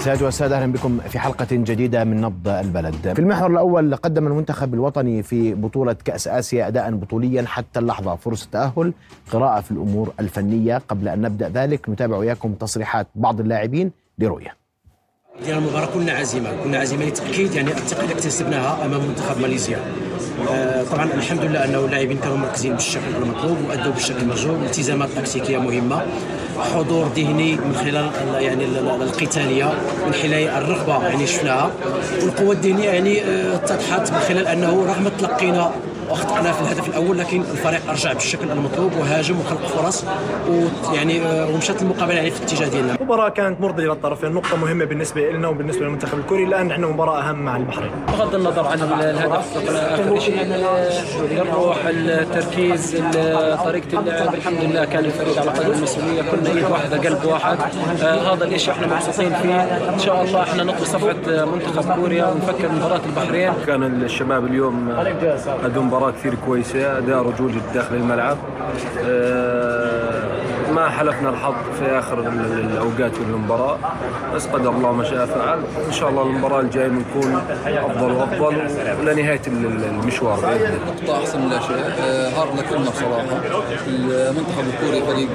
سيادة 0.00 0.24
والسادة 0.24 0.56
أهلا 0.56 0.72
بكم 0.72 0.98
في 1.00 1.18
حلقة 1.18 1.46
جديدة 1.50 2.04
من 2.04 2.20
نبض 2.20 2.48
البلد. 2.48 2.94
في 2.94 3.18
المحور 3.18 3.50
الأول 3.50 3.94
قدم 3.94 4.26
المنتخب 4.26 4.74
الوطني 4.74 5.22
في 5.22 5.54
بطولة 5.54 5.92
كأس 5.92 6.28
آسيا 6.28 6.68
أداء 6.68 6.90
بطوليا 6.90 7.42
حتى 7.46 7.78
اللحظة 7.80 8.16
فرصة 8.16 8.48
تأهل 8.52 8.92
قراءة 9.32 9.60
في 9.60 9.70
الأمور 9.70 10.12
الفنية. 10.20 10.82
قبل 10.88 11.08
أن 11.08 11.20
نبدأ 11.20 11.48
ذلك 11.48 11.88
نتابع 11.88 12.16
وياكم 12.16 12.52
تصريحات 12.54 13.06
بعض 13.14 13.40
اللاعبين 13.40 13.90
لرؤية. 14.18 14.56
ديال 15.44 15.58
المباراة 15.58 15.86
كنا 15.86 16.12
عزيمة 16.12 16.64
كنا 16.64 16.78
عزيمة 16.78 17.04
لتأكيد 17.04 17.54
يعني 17.54 17.70
الثقة 17.70 18.10
اكتسبناها 18.12 18.86
أمام 18.86 19.00
منتخب 19.08 19.40
ماليزيا. 19.40 19.78
طبعا 20.92 21.04
الحمد 21.14 21.44
لله 21.44 21.64
أنه 21.64 21.78
اللاعبين 21.78 22.18
كانوا 22.18 22.36
مركزين 22.36 22.74
بالشكل 22.74 23.00
المطلوب 23.22 23.56
وأدوا 23.68 23.92
بالشكل 23.92 24.16
المرجو 24.22 24.52
التزامات 24.54 25.08
تكتيكية 25.16 25.58
مهمة. 25.58 26.02
حضور 26.74 27.08
ذهني 27.16 27.52
من 27.52 27.74
خلال 27.84 28.10
يعني 28.42 28.64
القتالية 29.02 29.72
من 30.06 30.12
خلال 30.12 30.48
الرغبة 30.48 31.02
يعني 31.08 31.26
شفناها. 31.26 31.70
والقوة 32.22 32.52
الذهنية 32.52 32.90
يعني 32.90 33.22
آه، 33.22 33.54
اتضحت 33.54 34.12
من 34.12 34.18
خلال 34.18 34.46
أنه 34.46 34.86
رغم 34.88 35.08
تلقينا 35.18 35.70
واخطانا 36.10 36.52
في 36.52 36.60
الهدف 36.60 36.88
الأول 36.88 37.18
لكن 37.18 37.40
الفريق 37.40 37.80
رجع 37.90 38.12
بالشكل 38.12 38.50
المطلوب 38.50 38.92
وهاجم 39.00 39.40
وخلق 39.40 39.66
فرص 39.66 40.04
ويعني 40.48 41.22
آه، 41.22 41.48
ومشات 41.48 41.82
المقابلة 41.82 42.14
يعني 42.14 42.30
في 42.30 42.38
الاتجاه 42.40 42.68
ديالنا. 42.68 42.94
المباراة 42.94 43.28
كانت 43.28 43.60
مرضية 43.60 43.84
للطرفين 43.86 44.32
نقطة 44.32 44.56
مهمة 44.56 44.84
بالنسبة 44.84 45.30
لنا 45.30 45.48
وبالنسبة 45.48 45.84
للمنتخب 45.84 46.18
الكوري 46.18 46.44
لأن 46.44 46.72
عندنا 46.72 46.86
مباراة 46.86 47.20
أهم 47.20 47.44
مع 47.44 47.56
البحرين. 47.56 47.90
بغض 48.08 48.34
النظر 48.34 48.66
عن 48.66 48.78
الهدف 48.82 49.68
آخر 49.68 50.18
شيء 50.20 50.42
الروح 51.42 51.76
التركيز 51.86 52.96
طريقة 53.64 53.98
اللعب 54.00 54.34
الحمد 54.34 54.58
لله 54.62 54.84
كان 54.84 55.04
الفريق 55.04 55.38
على 55.40 55.50
قدر 55.50 55.72
المسؤوليه 55.72 56.22
كنا 56.22 56.48
إيد 56.50 56.64
واحدة 56.70 56.96
قلب 56.96 57.24
واحد. 57.24 57.58
آه 58.02 58.34
هذا 58.34 58.44
الشيء 58.44 58.74
إحنا 58.74 58.86
مبسوطين 58.86 59.32
فيه. 59.42 59.60
إن 59.94 59.98
شاء 59.98 60.22
الله 60.24 60.42
إحنا 60.42 60.64
نطوي 60.64 60.86
صفحة 60.86 61.44
منتخب 61.44 61.94
كوريا 61.94 62.26
ونفكر 62.26 62.68
مباراة 62.72 63.00
البحرين. 63.06 63.52
كان 63.66 63.82
الشباب 64.02 64.46
اليوم 64.46 64.90
ادوا 65.64 65.82
مباراة 66.00 66.12
كثير 66.12 66.34
كويسة 66.34 66.98
أداء 66.98 67.22
رجولي 67.22 67.60
داخل 67.74 67.94
الملعب. 67.94 68.36
أه 69.04 70.22
ما 70.70 70.88
حلفنا 70.88 71.28
الحظ 71.30 71.54
في 71.78 71.98
آخر 71.98 72.18
الأوقات 72.18 73.14
في 73.14 73.22
المباراه 73.22 73.78
بس 74.34 74.46
قدر 74.46 74.70
الله 74.70 74.92
ما 74.92 75.04
شاء 75.04 75.26
فعل. 75.26 75.58
إن 75.86 75.92
شاء 75.92 76.08
الله 76.10 76.22
المباراة 76.22 76.60
الجاية 76.60 76.88
بنكون 76.88 77.42
أفضل 77.66 78.12
وأفضل 78.12 78.56
ولنهايه 79.00 79.40
المشوار. 79.46 80.40
باذن 80.40 80.52
الله. 80.52 80.78
نقطة 80.86 81.18
أحسن 81.22 81.40
من 81.40 81.48
لا 81.48 81.60
شيء. 81.60 81.76
هارد 82.38 82.58
لكلنا 82.58 82.90
بصراحة. 82.90 83.24
المنتخب 83.88 84.64
الكوري 84.74 85.02
فريق 85.02 85.28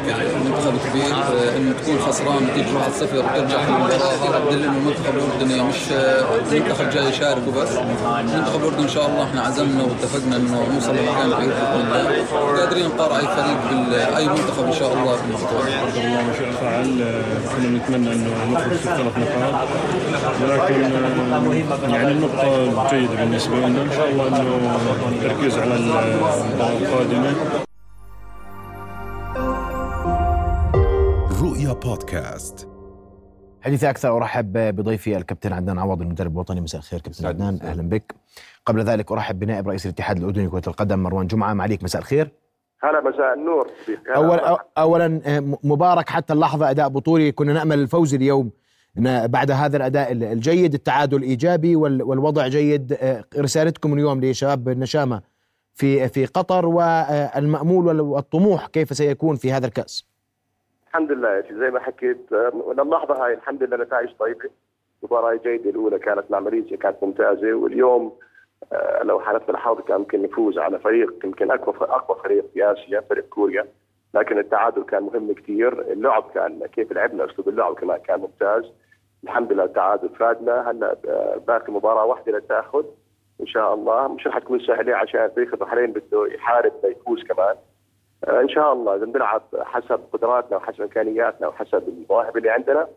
منتخب 0.45 0.73
كبير. 0.89 1.05
آه، 1.05 1.57
انه 1.57 1.73
تكون 1.81 1.99
خسران 1.99 2.47
نتيجه 2.51 2.77
1-0 2.77 3.17
وترجع 3.17 3.57
في 3.57 3.69
المباراة. 3.69 3.95
هذا 3.95 4.39
بدل 4.45 4.63
إنه 4.63 4.77
المنتخب 4.77 5.13
الأردني 5.17 5.63
مش 5.63 5.91
منتخب 6.51 6.89
جاي 6.89 7.09
يشارك 7.09 7.41
وبس 7.47 7.77
المنتخب 7.77 8.59
الأردني 8.59 8.83
إن 8.83 8.87
شاء 8.89 9.05
الله 9.09 9.23
إحنا 9.23 9.41
عزمنا 9.41 9.83
واتفقنا 9.83 10.35
إنه 10.35 10.67
نوصل 10.73 10.91
لمكان 10.95 11.29
بعيد 11.29 11.49
بإذن 11.49 11.87
الله. 11.87 12.59
قادرين 12.59 12.85
نقارع 12.87 13.17
أي 13.17 13.27
فريق 13.27 14.17
أي 14.17 14.27
منتخب 14.27 14.65
إن 14.65 14.73
شاء 14.73 14.93
الله. 14.93 15.15
قدر 15.33 16.01
الله 16.01 16.23
ما 16.27 16.33
شاء 16.33 16.51
فعل 16.51 16.85
كنا 17.55 17.77
نتمنى 17.77 18.13
انه 18.13 18.51
نخرج 18.51 18.73
في 18.73 18.89
الثلاث 18.89 19.17
نقاط 19.17 19.67
ولكن 20.43 20.81
يعني 21.93 22.11
النقطة 22.11 22.89
جيدة 22.89 23.15
بالنسبة 23.15 23.55
لنا 23.55 23.81
ان 23.81 23.91
شاء 23.91 24.09
الله 24.09 24.27
انه 24.27 24.77
التركيز 25.11 25.57
على 25.57 25.75
المباراة 25.75 26.77
القادمة 26.77 27.35
رؤيا 31.41 31.73
بودكاست. 31.73 32.67
حديثي 33.61 33.89
أكثر 33.89 34.17
أرحب 34.17 34.53
بضيفي 34.53 35.17
الكابتن 35.17 35.53
عدنان 35.53 35.79
عوض 35.79 36.01
المدرب 36.01 36.31
الوطني. 36.31 36.61
مساء 36.61 36.81
الخير 36.81 37.01
كابتن 37.01 37.25
عدنان. 37.25 37.59
أهلا 37.61 37.89
بك. 37.89 38.15
قبل 38.65 38.83
ذلك 38.83 39.11
أرحب 39.11 39.39
بنائب 39.39 39.67
رئيس 39.67 39.85
الاتحاد 39.85 40.17
الأردني 40.17 40.45
لكرة 40.45 40.63
القدم 40.67 40.99
مروان 40.99 41.27
جمعة. 41.27 41.53
معليك 41.53 41.83
مساء 41.83 42.01
الخير. 42.01 42.31
هلا 42.83 43.01
مساء 43.01 43.33
النور. 43.33 43.67
أول 44.15 44.57
اولا 44.77 45.21
آه، 45.25 45.57
مبارك 45.63 46.09
حتى 46.09 46.33
اللحظة 46.33 46.69
أداء 46.69 46.89
بطولي. 46.89 47.31
كنا 47.31 47.53
نأمل 47.53 47.79
الفوز 47.79 48.13
اليوم 48.13 48.51
بعد 49.25 49.51
هذا 49.51 49.77
الأداء 49.77 50.11
الجيد 50.11 50.73
التعادل 50.73 51.21
إيجابي 51.21 51.75
والوضع 51.75 52.47
جيد. 52.47 52.93
آه، 52.93 53.23
رسالتكم 53.37 53.93
اليوم 53.93 54.21
لشباب 54.21 54.69
النشامه 54.69 55.21
في 55.73 56.07
في 56.07 56.25
قطر 56.25 56.65
والمامول 56.65 58.01
والطموح 58.01 58.67
كيف 58.67 58.93
سيكون 58.93 59.35
في 59.35 59.51
هذا 59.51 59.67
الكأس؟ 59.67 60.07
الحمد 60.87 61.11
لله 61.11 61.43
زي 61.51 61.71
ما 61.71 61.79
حكيت 61.79 62.17
اللحظه 62.79 63.25
هاي 63.25 63.33
الحمد 63.33 63.63
لله 63.63 63.77
نتائج 63.77 64.09
طيبة. 64.19 64.49
المباراة 65.03 65.39
جيده 65.43 65.69
الأولى 65.69 65.99
كانت 65.99 66.23
مع 66.29 66.39
ماليزيا 66.39 66.77
كانت 66.77 66.95
ممتازة. 67.01 67.53
واليوم 67.53 68.05
آه، 68.05 68.24
لو 69.03 69.19
حالفنا 69.19 69.49
الحظ 69.49 69.81
كان 69.81 69.97
ممكن 69.97 70.21
نفوز 70.21 70.57
على 70.57 70.79
فريق 70.79 71.25
يمكن 71.25 71.51
أقوى 71.51 71.75
أقوى 71.81 72.17
فريق 72.23 72.45
في 72.53 72.71
آسيا 72.71 73.01
فريق 73.09 73.25
كوريا. 73.29 73.65
لكن 74.13 74.37
التعادل 74.37 74.83
كان 74.83 75.03
مهم 75.03 75.33
كثير. 75.33 75.91
اللعب 75.91 76.31
كان 76.33 76.65
كيف 76.65 76.91
لعبنا 76.91 77.25
أسلوب 77.25 77.49
اللعب 77.49 77.75
كمان 77.75 77.97
كان 77.97 78.19
ممتاز. 78.19 78.63
الحمد 79.23 79.51
لله 79.51 79.63
التعادل 79.63 80.09
فادنا. 80.09 80.71
هلأ 80.71 80.95
آه، 81.07 81.41
باقي 81.47 81.73
مباراة 81.73 82.05
واحدة 82.05 82.31
للتاخذ 82.31 82.85
إن 83.41 83.47
شاء 83.47 83.73
الله. 83.73 84.07
مش 84.07 84.27
رح 84.27 84.39
تكون 84.39 84.59
سهلة 84.59 84.95
عشان 84.95 85.29
فريق 85.35 85.53
البحرين 85.53 85.91
بده 85.91 86.27
يحارب 86.35 86.73
ليفوز 86.83 87.23
كمان. 87.23 87.55
آه، 88.27 88.41
إن 88.41 88.49
شاء 88.49 88.73
الله. 88.73 88.95
إذا 88.95 89.05
بنلعب 89.05 89.41
حسب 89.61 89.99
قدراتنا 90.13 90.57
وحسب 90.57 90.81
إمكانياتنا 90.81 91.47
وحسب 91.47 91.83
المواهب 91.87 92.37
اللي 92.37 92.49
عندنا 92.49 92.87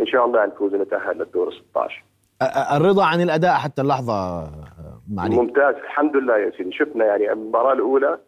إن 0.00 0.06
شاء 0.06 0.24
الله 0.24 0.46
نفوز 0.46 0.74
ونتأهل 0.74 1.18
للدور 1.18 1.52
16 1.52 2.04
الرضا 2.76 3.04
عن 3.04 3.20
الأداء 3.20 3.54
حتى 3.54 3.82
اللحظة. 3.82 4.48
معلي 5.12 5.36
ممتاز. 5.36 5.74
الحمد 5.74 6.16
لله 6.16 6.38
يا 6.38 6.50
سيدي. 6.50 6.72
شفنا 6.72 7.04
يعني 7.04 7.32
المباراة 7.32 7.72
الأولى 7.72 8.18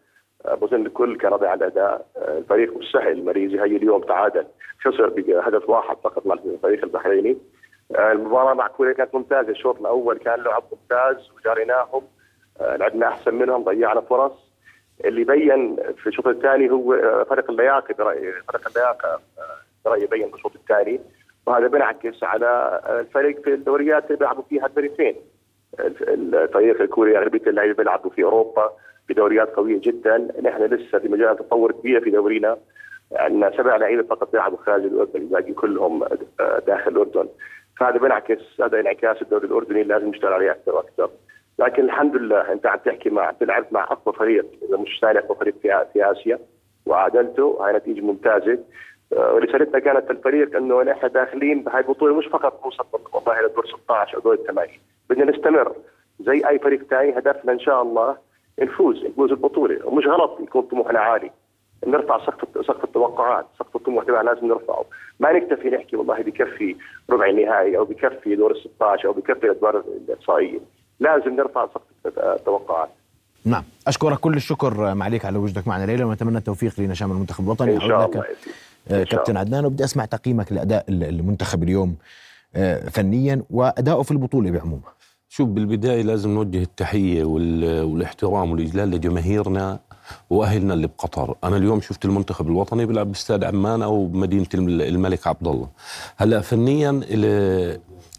بظن 0.60 0.86
الكل 0.86 1.16
كان 1.16 1.32
راضي 1.32 1.46
عن 1.46 1.58
الاداء 1.58 2.06
الفريق 2.16 2.76
مش 2.76 2.90
سهل 2.92 3.12
الماليزي 3.12 3.60
هي 3.60 3.76
اليوم 3.76 4.02
تعادل. 4.02 4.46
خسر 4.84 5.08
بهدف 5.08 5.68
واحد 5.68 5.96
فقط 5.96 6.26
مع 6.26 6.34
الفريق 6.34 6.84
البحريني. 6.84 7.38
المباراة 7.90 8.54
مع 8.54 8.66
كوريا 8.66 8.92
كانت 8.92 9.14
ممتازة. 9.14 9.50
الشوط 9.50 9.80
الأول 9.80 10.18
كان 10.18 10.40
لعب 10.40 10.62
ممتاز 10.72 11.30
وجاريناهم 11.36 12.02
لعبنا 12.60 13.08
أحسن 13.08 13.34
منهم 13.34 13.64
ضيعنا 13.64 14.00
فرص. 14.00 14.50
اللي 15.04 15.24
بين 15.24 15.76
في 15.96 16.06
الشوط 16.06 16.26
الثاني 16.26 16.70
هو 16.70 16.96
فريق 17.28 17.50
اللياقة 17.50 17.94
برايي 17.94 18.32
فريق 18.32 18.68
اللياقة 18.68 19.20
برأيي 19.84 20.06
بين 20.06 20.30
بالشوط 20.30 20.54
الثاني. 20.54 21.00
وهذا 21.46 21.66
بينعكس 21.66 22.24
على 22.24 22.80
الفريق 23.00 23.40
في 23.42 23.54
الدوريات 23.54 24.06
اللي 24.06 24.16
بيلعبوا 24.16 24.42
فيها 24.48 24.66
الفريقين. 24.66 25.16
الفريق 25.86 26.80
الكوري 26.80 27.18
اغلبيه 27.18 27.42
اللعيبة 27.46 27.74
بيلعبوا 27.74 28.10
في 28.10 28.24
أوروبا 28.24 28.72
بدوريات 29.08 29.48
قوية 29.48 29.80
جدا. 29.80 30.28
نحن 30.42 30.62
لسه 30.62 30.98
في 30.98 31.08
مجال 31.08 31.36
تطور 31.36 31.72
كبير 31.72 32.00
في 32.00 32.10
دورينا. 32.10 32.56
عندنا 33.12 33.50
سبع 33.56 33.76
لعيبة 33.76 34.02
فقط 34.02 34.32
بيلعبوا 34.32 34.58
خارج 34.58 34.84
الأردن 34.84 35.20
الباقي 35.20 35.52
كلهم 35.52 36.04
داخل 36.66 36.90
الأردن. 36.90 37.28
فهذا 37.80 37.98
بينعكس 37.98 38.60
هذا 38.60 38.80
انعكاس 38.80 39.22
الدوري 39.22 39.46
الأردني 39.46 39.82
لازم 39.82 40.08
نشتغل 40.08 40.32
عليه 40.32 40.50
أكثر 40.50 40.74
وأكثر. 40.74 41.10
لكن 41.58 41.84
الحمد 41.84 42.16
لله 42.16 42.52
أنت 42.52 42.66
عم 42.66 42.78
تحكي 42.78 43.10
مع 43.10 43.30
تلعب 43.30 43.64
مع 43.70 43.82
أقوى 43.82 44.14
فريق 44.14 44.46
إذا 44.68 44.76
مش 44.76 44.98
ثاني 45.02 45.18
أقوى 45.18 45.36
فريق 45.36 45.54
في, 45.62 45.86
في 45.92 46.10
آسيا. 46.12 46.38
وعادلته 46.86 47.58
هاي 47.60 47.76
نتيجة 47.76 48.00
ممتازة. 48.00 48.58
ورسالتنا 49.12 49.78
كانت 49.78 50.10
للفريق 50.10 50.56
إنه 50.56 50.82
نحن 50.82 51.08
داخلين 51.08 51.62
بهاي 51.62 51.80
البطولة 51.80 52.14
مش 52.14 52.26
فقط 52.26 52.64
نوصل 52.64 52.84
والله 53.12 53.42
لدور 53.42 53.66
16 53.66 54.16
أو 54.16 54.20
دور 54.20 54.34
الثمانيه 54.34 54.78
بدنا 55.10 55.30
نستمر. 55.30 55.72
زي 56.20 56.48
أي 56.48 56.58
فريق 56.58 56.82
ثاني 56.90 57.18
هدفنا 57.18 57.52
إن 57.52 57.60
شاء 57.60 57.82
الله 57.82 58.16
نفوز 58.62 59.04
نفوز 59.04 59.30
البطولة. 59.30 59.86
ومش 59.86 60.06
غلط 60.06 60.40
يكون 60.40 60.62
طموحنا 60.62 60.98
عالي 60.98 61.30
نرفع 61.86 62.26
سقف 62.26 62.66
سقف 62.66 62.84
التوقعات 62.84 63.46
سقف 63.58 63.76
الطموح 63.76 64.04
تبعنا 64.04 64.30
لازم 64.30 64.46
نرفعه. 64.46 64.84
ما 65.20 65.32
نكتفي 65.32 65.70
نحكي 65.70 65.96
والله 65.96 66.22
بكفي 66.22 66.76
ربع 67.10 67.28
النهائي 67.28 67.78
أو 67.78 67.84
بكفي 67.84 68.36
دور 68.36 68.50
ال 68.50 68.60
16 68.60 69.08
أو 69.08 69.12
بكفي 69.12 69.44
الادوار 69.46 69.84
الاقصائيه 70.08 70.60
لازم 71.00 71.36
نرفع 71.36 71.66
سقف 71.66 72.18
التوقعات. 72.18 72.88
نعم. 73.44 73.64
أشكرك 73.86 74.18
كل 74.18 74.34
الشكر 74.34 74.94
معليك 74.94 75.24
على 75.24 75.38
وجودك 75.38 75.68
معنا 75.68 75.86
ليلى 75.86 76.04
ونتمنى 76.04 76.38
التوفيق 76.38 76.80
لنشام 76.80 77.12
المنتخب 77.12 77.44
الوطني. 77.44 77.74
إن 77.74 77.80
شاء 77.80 78.06
الله 78.06 78.24
آه، 78.90 79.04
كابتن 79.04 79.36
عدنان 79.36 79.64
وبدي 79.64 79.84
أسمع 79.84 80.04
تقييمك 80.04 80.52
لأداء 80.52 80.84
المنتخب 80.88 81.62
اليوم 81.62 81.96
آه، 82.56 82.88
فنيا 82.88 83.42
وادائه 83.50 84.02
في 84.02 84.10
البطولة 84.10 84.50
بعمومها 84.50 84.92
شوف 85.32 85.48
بالبداية 85.48 86.02
لازم 86.02 86.30
نوجه 86.30 86.62
التحية 86.62 87.24
والاحترام 87.24 88.50
والإجلال 88.50 88.90
لجماهيرنا 88.90 89.78
وأهلنا 90.30 90.74
اللي 90.74 90.86
بقطر، 90.86 91.34
أنا 91.44 91.56
اليوم 91.56 91.80
شفت 91.80 92.04
المنتخب 92.04 92.46
الوطني 92.46 92.86
بيلعب 92.86 93.06
بأستاد 93.06 93.44
عمان 93.44 93.82
أو 93.82 94.06
بمدينه 94.06 94.46
الملك 94.54 95.26
عبد 95.26 95.48
الله. 95.48 95.68
هلأ 96.16 96.40
فنيا 96.40 97.00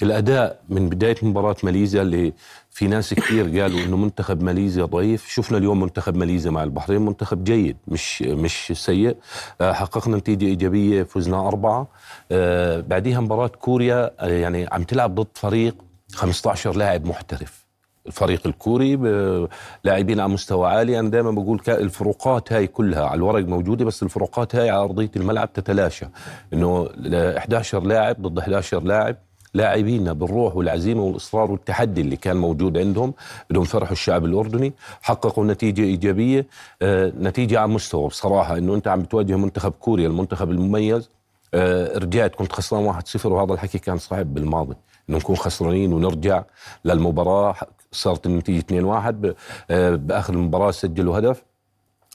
الأداء 0.04 0.60
من 0.70 0.90
بداية 0.90 1.16
مباراة 1.22 1.56
ماليزيا 1.64 2.02
اللي 2.02 2.34
في 2.70 2.88
ناس 2.88 3.14
كثير 3.14 3.62
قالوا 3.62 3.80
إنه 3.80 3.98
منتخب 3.98 4.44
ماليزيا 4.44 4.86
ضعيف. 4.86 5.28
شفنا 5.30 5.58
اليوم 5.58 5.80
منتخب 5.80 6.18
ماليزيا 6.18 6.52
مع 6.52 6.64
البحرين 6.64 7.02
منتخب 7.02 7.44
جيد 7.44 7.78
مش 7.88 8.22
مش 8.22 8.74
سيء. 8.76 9.16
آه، 9.62 9.72
حققنا 9.74 10.18
نتيجة 10.18 10.46
إيجابية 10.46 11.04
فزنا 11.04 11.48
أربعة. 11.48 11.88
آه، 12.32 12.80
بعديها 12.80 13.20
مباراة 13.20 13.48
كوريا 13.48 14.12
آه، 14.20 14.28
يعني 14.28 14.68
عم 14.72 14.84
تلعب 14.84 15.16
ضد 15.16 15.28
فريق 15.34 15.76
15 16.16 16.76
لاعب 16.76 17.06
محترف. 17.06 17.62
الفريق 18.08 18.48
الكوري 18.48 18.96
لاعبين 19.84 20.20
على 20.20 20.30
مستوى 20.30 20.68
عالي. 20.70 21.00
أنا 21.00 21.10
دائما 21.10 21.32
بقول 21.32 21.62
الفروقات 21.68 22.54
هاي 22.54 22.68
كلها 22.68 23.06
على 23.06 23.16
الورق 23.18 23.46
موجودة 23.46 23.86
بس 23.86 24.04
الفروقات 24.04 24.56
هاي 24.56 24.70
على 24.70 24.84
أرضية 24.84 25.12
الملعب 25.16 25.54
تتلاشى. 25.54 26.06
إنه 26.54 26.86
ل- 26.98 27.16
11 27.38 27.84
لاعب 27.84 28.22
ضد 28.22 28.40
11 28.40 28.84
لاعب. 28.84 29.16
لاعبينا 29.54 30.14
بالروح 30.14 30.56
والعزيمة 30.56 31.04
والإصرار 31.04 31.52
والتحدي 31.52 32.02
اللي 32.02 32.16
كان 32.16 32.38
موجود 32.38 32.78
عندهم. 32.78 33.14
بدهم 33.50 33.64
فرحوا 33.64 33.92
الشعب 33.94 34.26
الأردني 34.26 34.74
حققوا 35.02 35.46
نتيجة 35.46 35.82
إيجابية. 35.82 36.48
آه، 36.82 37.12
نتيجة 37.20 37.60
على 37.60 37.72
مستوى 37.72 38.08
بصراحة. 38.08 38.58
إنه 38.58 38.76
أنت 38.76 38.88
عم 38.88 39.02
بتواجه 39.02 39.36
منتخب 39.38 39.72
كوريا 39.72 40.08
المنتخب 40.08 40.52
المميز. 40.52 41.10
رجعت 41.98 42.36
كنت 42.36 42.52
خسران 42.52 42.84
1-0 42.86 43.26
وهذا 43.26 43.54
الحكي 43.54 43.80
كان 43.80 43.98
صعب 43.98 44.34
بالماضي 44.34 44.76
إنه 45.10 45.18
نكون 45.18 45.36
خسرانين 45.36 45.94
ونرجع 45.94 46.44
للمباراة. 46.86 47.56
صارت 47.92 48.26
النتيجة 48.26 48.60
2-1 48.60 49.22
ب- 49.22 49.36
آه، 49.72 49.96
بآخر 49.96 50.34
المباراة 50.34 50.72
سجلوا 50.72 51.20
هدف. 51.20 51.44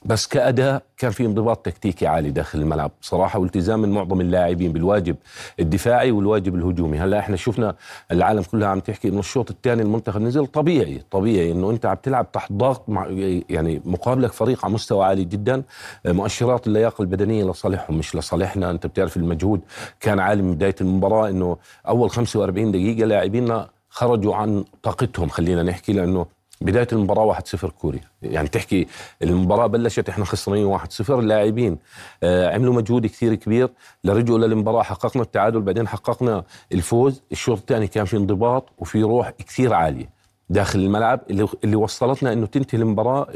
بس 0.05 0.27
كأداء 0.27 0.83
كان 0.97 1.11
في 1.11 1.25
انضباط 1.25 1.65
تكتيكي 1.65 2.07
عالي 2.07 2.31
داخل 2.31 2.59
الملعب. 2.59 2.91
بصراحه 3.01 3.39
والتزام 3.39 3.81
من 3.81 3.89
معظم 3.91 4.21
اللاعبين 4.21 4.71
بالواجب 4.73 5.15
الدفاعي 5.59 6.11
والواجب 6.11 6.55
الهجومي. 6.55 6.99
هلا 6.99 7.19
إحنا 7.19 7.35
شفنا 7.35 7.75
العالم 8.11 8.41
كلها 8.43 8.67
عم 8.67 8.79
تحكي 8.79 9.07
إنه 9.07 9.19
الشوط 9.19 9.51
الثاني 9.51 9.81
المنتخب 9.81 10.21
نزل 10.21 10.47
طبيعي 10.47 11.01
طبيعي 11.11 11.51
إنه 11.51 11.69
أنت 11.71 11.85
عم 11.85 11.95
تلعب 12.03 12.31
تحت 12.31 12.51
ضغط 12.51 12.89
مع 12.89 13.07
يعني 13.49 13.81
مقابلك 13.85 14.31
فريق 14.31 14.65
على 14.65 14.73
مستوى 14.73 15.05
عالي 15.05 15.23
جدا. 15.23 15.63
مؤشرات 16.05 16.67
اللياقة 16.67 17.01
البدنية 17.01 17.43
لصالحهم 17.45 17.97
مش 17.97 18.15
لصالحنا. 18.15 18.71
أنت 18.71 18.87
بتعرف 18.87 19.17
المجهود 19.17 19.61
كان 19.99 20.19
عالي 20.19 20.41
من 20.41 20.55
بداية 20.55 20.75
المباراة 20.81 21.29
إنه 21.29 21.57
أول 21.87 22.09
45 22.09 22.71
دقيقة 22.71 23.05
لاعبينا 23.05 23.69
خرجوا 23.89 24.35
عن 24.35 24.63
طاقتهم 24.83 25.29
خلينا 25.29 25.63
نحكي 25.63 25.93
لأنه 25.93 26.25
بداية 26.61 26.87
المباراة 26.93 27.25
1-0 27.55 27.65
كوريا. 27.65 28.01
يعني 28.21 28.47
تحكي 28.47 28.87
المباراة 29.21 29.67
بلشت 29.67 30.09
إحنا 30.09 30.25
خسرانين 30.25 30.77
1-0 30.79 31.09
اللاعبين 31.09 31.77
آه 32.23 32.53
عملوا 32.55 32.73
مجهود 32.73 33.05
كثير 33.05 33.35
كبير. 33.35 33.69
لرجعوا 34.03 34.37
للمباراة 34.39 34.83
حققنا 34.83 35.23
التعادل 35.23 35.61
بعدين 35.61 35.87
حققنا 35.87 36.43
الفوز. 36.71 37.21
الشوط 37.31 37.57
الثاني 37.57 37.87
كان 37.87 38.05
في 38.05 38.17
انضباط 38.17 38.69
وفي 38.77 39.03
روح 39.03 39.29
كثير 39.29 39.73
عالية 39.73 40.17
داخل 40.49 40.79
الملعب 40.79 41.19
اللي 41.29 41.47
اللي 41.63 41.75
وصلتنا 41.75 42.33
إنه 42.33 42.45
تنتهي 42.45 42.81
المباراة 42.81 43.27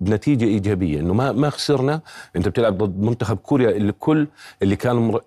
بنتيجة 0.00 0.44
إيجابية. 0.44 1.00
إنه 1.00 1.14
ما 1.14 1.32
ما 1.32 1.50
خسرنا. 1.50 2.00
أنت 2.36 2.48
بتلعب 2.48 2.78
ضد 2.78 3.00
منتخب 3.02 3.36
كوريا 3.36 3.70
اللي 3.70 3.92
كل 3.92 4.26
اللي 4.62 4.76
كان 4.76 5.18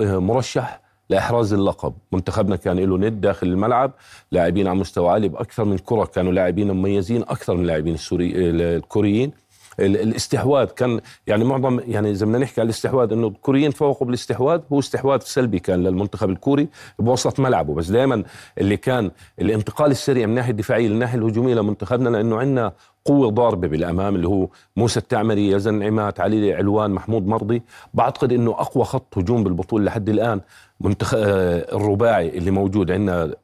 آه، 0.00 0.18
مرشح 0.18 0.80
لإحراز 1.10 1.52
اللقب. 1.52 1.94
منتخبنا 2.12 2.56
كان 2.56 2.78
له 2.78 2.98
ند 2.98 3.20
داخل 3.20 3.46
الملعب 3.46 3.92
لاعبين 4.32 4.66
على 4.66 4.78
مستوى 4.78 5.08
عالي 5.10 5.28
بأكثر 5.28 5.64
من 5.64 5.78
كرة 5.78 6.04
كانوا 6.04 6.32
لاعبين 6.32 6.70
مميزين 6.70 7.22
أكثر 7.22 7.54
من 7.54 7.60
اللاعبين 7.60 7.94
السوري 7.94 8.32
الكوريين. 8.50 9.28
ال- 9.28 9.47
الاستحواذ 9.80 10.66
كان 10.66 11.00
يعني 11.26 11.44
معظم 11.44 11.80
يعني 11.86 12.10
اذا 12.10 12.26
بدنا 12.26 12.38
نحكي 12.38 12.60
على 12.60 12.66
الاستحواذ 12.66 13.12
إنه 13.12 13.26
الكوريين 13.26 13.70
فوقوا 13.70 14.06
بالاستحواذ 14.06 14.60
هو 14.72 14.78
استحواذ 14.78 15.20
سلبي 15.20 15.58
كان 15.58 15.82
للمنتخب 15.82 16.30
الكوري 16.30 16.68
بوسط 16.98 17.40
ملعبه. 17.40 17.74
بس 17.74 17.90
دائما 17.90 18.24
اللي 18.58 18.76
كان 18.76 19.10
الانتقال 19.40 19.90
السريع 19.90 20.26
من 20.26 20.30
الناحيه 20.30 20.50
الدفاعيه 20.50 20.88
للناحية 20.88 21.18
الهجومية 21.18 21.54
لمنتخبنا 21.54 22.08
لأنه 22.08 22.38
عندنا 22.38 22.72
قوة 23.04 23.30
ضاربة 23.30 23.68
بالأمام 23.68 24.14
اللي 24.14 24.28
هو 24.28 24.48
موسى 24.76 25.00
التعمري 25.00 25.50
يزن 25.50 25.82
عماد 25.82 26.20
علي 26.20 26.54
علوان 26.54 26.90
محمود 26.90 27.26
مرضي. 27.26 27.62
بعتقد 27.94 28.32
أنه 28.32 28.50
أقوى 28.50 28.84
خط 28.84 29.18
هجوم 29.18 29.44
بالبطولة 29.44 29.84
لحد 29.84 30.08
الآن 30.08 30.40
منتخ... 30.80 31.14
آه، 31.14 31.76
الرباعي 31.76 32.38
اللي 32.38 32.50
موجود. 32.50 32.90
عندنا 32.90 33.34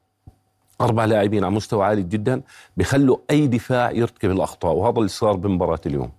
أربع 0.80 1.04
لاعبين 1.04 1.44
على 1.44 1.54
مستوى 1.54 1.84
عالي 1.84 2.02
جدا 2.02 2.42
بيخلوا 2.76 3.16
أي 3.30 3.46
دفاع 3.46 3.90
يرتكب 3.90 4.30
الأخطاء 4.30 4.72
وهذا 4.74 4.96
اللي 4.98 5.08
صار 5.08 5.36
بمباراة 5.36 5.80
اليوم. 5.86 6.10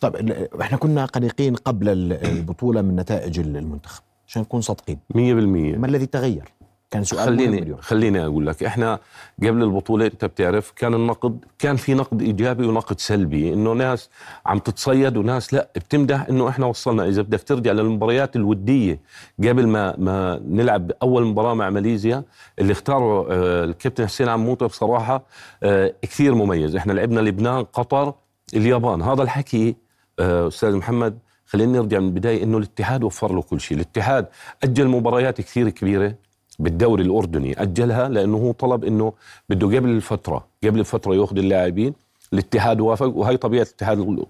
طب 0.00 0.16
ال- 0.16 0.60
إحنا 0.60 0.78
كنا 0.78 1.04
قلقين 1.04 1.54
قبل 1.54 1.88
ال- 1.88 2.12
البطولة 2.26 2.82
من 2.82 2.96
نتائج 2.96 3.38
ال- 3.40 3.56
المنتخب 3.56 4.02
عشان 4.28 4.42
نكون 4.42 4.60
صادقين. 4.60 4.98
100% 5.14 5.76
ما 5.78 5.86
الذي 5.86 6.06
تغير؟ 6.06 6.52
كان 6.90 7.04
سؤال 7.04 7.26
خليني 7.26 7.58
اليوم. 7.58 7.78
خليني 7.80 8.24
أقول 8.26 8.46
لك 8.46 8.62
إحنا 8.62 8.98
قبل 9.42 9.62
البطولة 9.62 10.06
أنت 10.06 10.24
بتعرف 10.24 10.70
كان 10.76 10.94
النقد 10.94 11.44
كان 11.58 11.76
في 11.76 11.94
نقد 11.94 12.22
إيجابي 12.22 12.66
ونقد 12.66 13.00
سلبي 13.00 13.52
إنه 13.52 13.72
ناس 13.72 14.10
عم 14.46 14.58
تتصيد 14.58 15.16
وناس 15.16 15.54
لا 15.54 15.68
بتمدح 15.76 16.26
إنه 16.30 16.48
إحنا 16.48 16.66
وصلنا. 16.66 17.06
إذا 17.08 17.22
بدك 17.22 17.42
ترجع 17.42 17.72
للمباريات 17.72 18.36
الودية 18.36 19.00
قبل 19.38 19.66
ما 19.66 19.94
ما 19.98 20.40
نلعب 20.48 20.92
أول 21.02 21.24
مباراة 21.26 21.54
مع 21.54 21.70
ماليزيا 21.70 22.24
اللي 22.58 22.72
اختاره 22.72 23.26
آه، 23.32 23.64
الكابتن 23.64 24.06
حسين 24.06 24.28
عموته 24.28 24.66
بصراحة 24.66 25.22
آه، 25.62 25.94
كثير 26.02 26.34
مميز. 26.34 26.76
إحنا 26.76 26.92
لعبنا 26.92 27.20
لبنان 27.20 27.64
قطر 27.64 28.14
اليابان. 28.54 29.02
هذا 29.02 29.22
الحكي 29.22 29.76
آه، 30.18 30.48
أستاذ 30.48 30.76
محمد 30.76 31.18
خلينا 31.46 31.78
نرجع 31.78 31.98
من 31.98 32.06
البداية 32.06 32.42
إنه 32.42 32.58
الاتحاد 32.58 33.04
وفر 33.04 33.32
له 33.32 33.42
كل 33.42 33.60
شيء. 33.60 33.76
الاتحاد 33.76 34.26
أجل 34.64 34.88
مباريات 34.88 35.40
كثير 35.40 35.70
كبيرة 35.70 36.14
بالدوري 36.58 37.02
الأردني. 37.02 37.62
أجلها 37.62 38.08
لأنه 38.08 38.36
هو 38.36 38.52
طلب 38.52 38.84
إنه 38.84 39.12
بده 39.48 39.66
قبل 39.66 39.88
الفترة 39.88 40.46
قبل 40.64 40.80
الفترة 40.80 41.14
يأخذ 41.14 41.38
اللاعبين. 41.38 41.94
الاتحاد 42.32 42.80
وافق 42.80 43.06
وهي 43.06 43.36
طبيعة 43.36 43.62
الاتحاد 43.62 44.24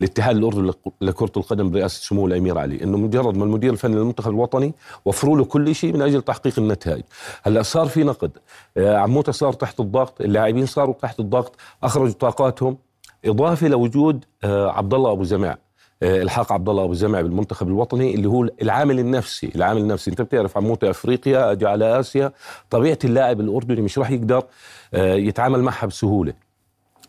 الاتحاد 0.00 0.36
الأردني 0.36 0.72
لكرة 1.00 1.32
القدم 1.36 1.70
برئاسة 1.70 2.00
سمو 2.02 2.26
الأمير 2.26 2.58
علي. 2.58 2.82
إنه 2.82 2.98
مجرد 2.98 3.36
ما 3.36 3.44
المدير 3.44 3.72
الفني 3.72 3.94
للمنتخب 3.96 4.30
الوطني 4.30 4.74
وفروا 5.04 5.36
له 5.36 5.44
كل 5.44 5.74
شيء 5.74 5.92
من 5.92 6.02
أجل 6.02 6.22
تحقيق 6.22 6.58
النتائج. 6.58 7.02
هلأ 7.42 7.62
صار 7.62 7.86
في 7.86 8.04
نقد. 8.04 8.30
آه، 8.76 8.96
عموتة 8.96 9.32
صار 9.32 9.52
تحت 9.52 9.80
الضغط 9.80 10.20
اللاعبين 10.20 10.66
صاروا 10.66 10.94
تحت 10.94 11.20
الضغط 11.20 11.56
أخرجوا 11.82 12.14
طاقاتهم. 12.14 12.76
إضافة 13.24 13.68
لوجود 13.68 14.24
آه، 14.44 14.70
عبد 14.70 14.94
الله 14.94 15.12
أبو 15.12 15.24
زمع 15.24 15.56
آه، 16.02 16.22
إلحاق 16.22 16.52
عبد 16.52 16.68
الله 16.68 16.84
أبو 16.84 16.92
زمع 16.92 17.20
بالمنتخب 17.20 17.68
الوطني 17.68 18.14
اللي 18.14 18.28
هو 18.28 18.48
العامل 18.62 18.98
النفسي 18.98 19.52
العامل 19.56 19.80
النفسي. 19.80 20.10
أنت 20.10 20.22
بتعرف 20.22 20.56
عموته 20.56 20.90
أفريقيا 20.90 21.52
اجى 21.52 21.66
على 21.66 22.00
آسيا. 22.00 22.32
طبيعة 22.70 22.98
اللاعب 23.04 23.40
الأردني 23.40 23.80
مش 23.80 23.98
راح 23.98 24.10
يقدر 24.10 24.42
آه، 24.94 25.14
يتعامل 25.14 25.62
معها 25.62 25.86
بسهولة. 25.86 26.32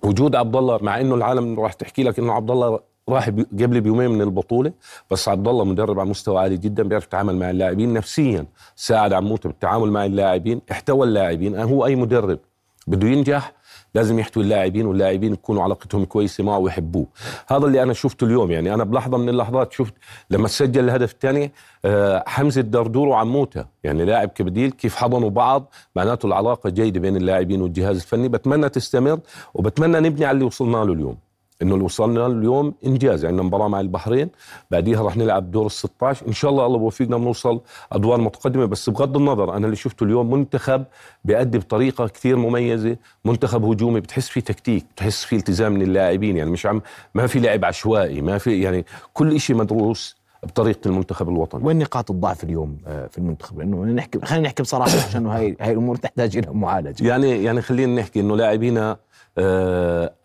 وجود 0.03 0.35
عبد 0.35 0.55
الله 0.55 0.79
مع 0.81 1.01
إنه 1.01 1.15
العالم 1.15 1.59
راح 1.59 1.73
تحكي 1.73 2.03
لك 2.03 2.19
إنه 2.19 2.33
عبد 2.33 2.51
الله 2.51 2.79
راح 3.09 3.29
قبل 3.29 3.81
بيومين 3.81 4.11
من 4.11 4.21
البطولة 4.21 4.71
بس 5.11 5.29
عبد 5.29 5.47
الله 5.47 5.65
مدرب 5.65 5.99
على 5.99 6.09
مستوى 6.09 6.39
عالي 6.39 6.57
جدا 6.57 6.83
بيعرف 6.83 7.03
يتعامل 7.05 7.35
مع 7.35 7.49
اللاعبين 7.49 7.93
نفسيا. 7.93 8.45
ساعد 8.75 9.13
عموته 9.13 9.49
بالتعامل 9.49 9.91
مع 9.91 10.05
اللاعبين 10.05 10.61
احتوى 10.71 11.07
اللاعبين. 11.07 11.55
هو 11.55 11.85
أي 11.85 11.95
مدرب 11.95 12.39
بده 12.87 13.07
ينجح 13.07 13.53
لازم 13.95 14.19
يحتوي 14.19 14.43
اللاعبين 14.43 14.85
واللاعبين 14.85 15.33
يكونوا 15.33 15.63
علاقتهم 15.63 16.05
كويسة 16.05 16.43
معه 16.43 16.57
ويحبوه. 16.57 17.05
هذا 17.47 17.65
اللي 17.65 17.83
أنا 17.83 17.93
شفته 17.93 18.25
اليوم 18.25 18.51
يعني 18.51 18.73
أنا 18.73 18.83
بلحظة 18.83 19.17
من 19.17 19.29
اللحظات 19.29 19.73
شفت 19.73 19.93
لما 20.29 20.47
سجل 20.47 20.83
الهدف 20.83 21.11
الثاني 21.11 21.51
آه، 21.85 22.23
حمزة 22.27 22.61
الدردور 22.61 23.07
وعموته 23.07 23.65
يعني 23.83 24.05
لاعب 24.05 24.29
كبديل 24.29 24.71
كيف 24.71 24.95
حضنوا 24.95 25.29
بعض 25.29 25.73
معناته 25.95 26.25
العلاقة 26.27 26.69
جيدة 26.69 26.99
بين 26.99 27.15
اللاعبين 27.17 27.61
والجهاز 27.61 27.95
الفني. 27.95 28.27
بتمنى 28.27 28.69
تستمر 28.69 29.19
وبتمنى 29.53 29.99
نبني 29.99 30.25
على 30.25 30.35
اللي 30.35 30.45
وصلنا 30.45 30.77
له 30.77 30.93
اليوم. 30.93 31.17
إنه 31.61 31.73
اللي 31.73 31.85
وصلنا 31.85 32.27
اليوم 32.27 32.73
إنجاز 32.85 33.25
عندنا 33.25 33.43
مباراة 33.43 33.67
مع 33.67 33.79
البحرين 33.79 34.29
بعديها 34.71 35.03
رح 35.03 35.17
نلعب 35.17 35.51
دور 35.51 35.65
ال 35.65 35.71
16 35.71 36.27
إن 36.27 36.33
شاء 36.33 36.51
الله 36.51 36.65
الله 36.65 36.77
بوفقنا 36.77 37.17
بنوصل 37.17 37.61
أدوار 37.91 38.21
متقدمة. 38.21 38.65
بس 38.65 38.89
بغض 38.89 39.17
النظر 39.17 39.53
أنا 39.57 39.65
اللي 39.65 39.75
شفته 39.75 40.03
اليوم 40.03 40.31
منتخب 40.33 40.83
بيأدي 41.25 41.57
بطريقة 41.57 42.07
كثير 42.07 42.35
مميزة. 42.35 42.97
منتخب 43.25 43.65
هجومي 43.65 43.99
بتحس 43.99 44.29
فيه 44.29 44.41
تكتيك 44.41 44.85
بتحس 44.95 45.23
فيه 45.23 45.37
التزام 45.37 45.71
من 45.71 45.81
اللاعبين. 45.81 46.37
يعني 46.37 46.51
مش 46.51 46.65
عم 46.65 46.81
ما 47.15 47.27
في 47.27 47.39
لعب 47.39 47.65
عشوائي 47.65 48.21
ما 48.21 48.37
في 48.37 48.61
يعني 48.61 48.85
كل 49.13 49.39
شيء 49.39 49.55
مدروس 49.55 50.21
بطريقة 50.43 50.79
المنتخب 50.87 51.29
الوطني. 51.29 51.63
وين 51.63 51.79
نقاط 51.79 52.11
الضعف 52.11 52.43
اليوم 52.43 52.77
آه، 52.87 53.07
في 53.07 53.17
المنتخب؟ 53.17 53.59
لأنه 53.59 53.83
نحكي 53.83 54.19
خلينا 54.19 54.45
نحكي 54.45 54.63
بصراحة 54.63 54.91
عشان 55.07 55.27
هاي 55.27 55.57
هاي 55.61 55.71
الأمور 55.71 55.95
تحتاج 55.95 56.37
إلى 56.37 56.47
معالجة. 56.53 57.07
يعني 57.07 57.43
يعني 57.43 57.61
خلينا 57.61 58.01
نحكي 58.01 58.19
إنه 58.19 58.37
لاعبينا 58.37 58.97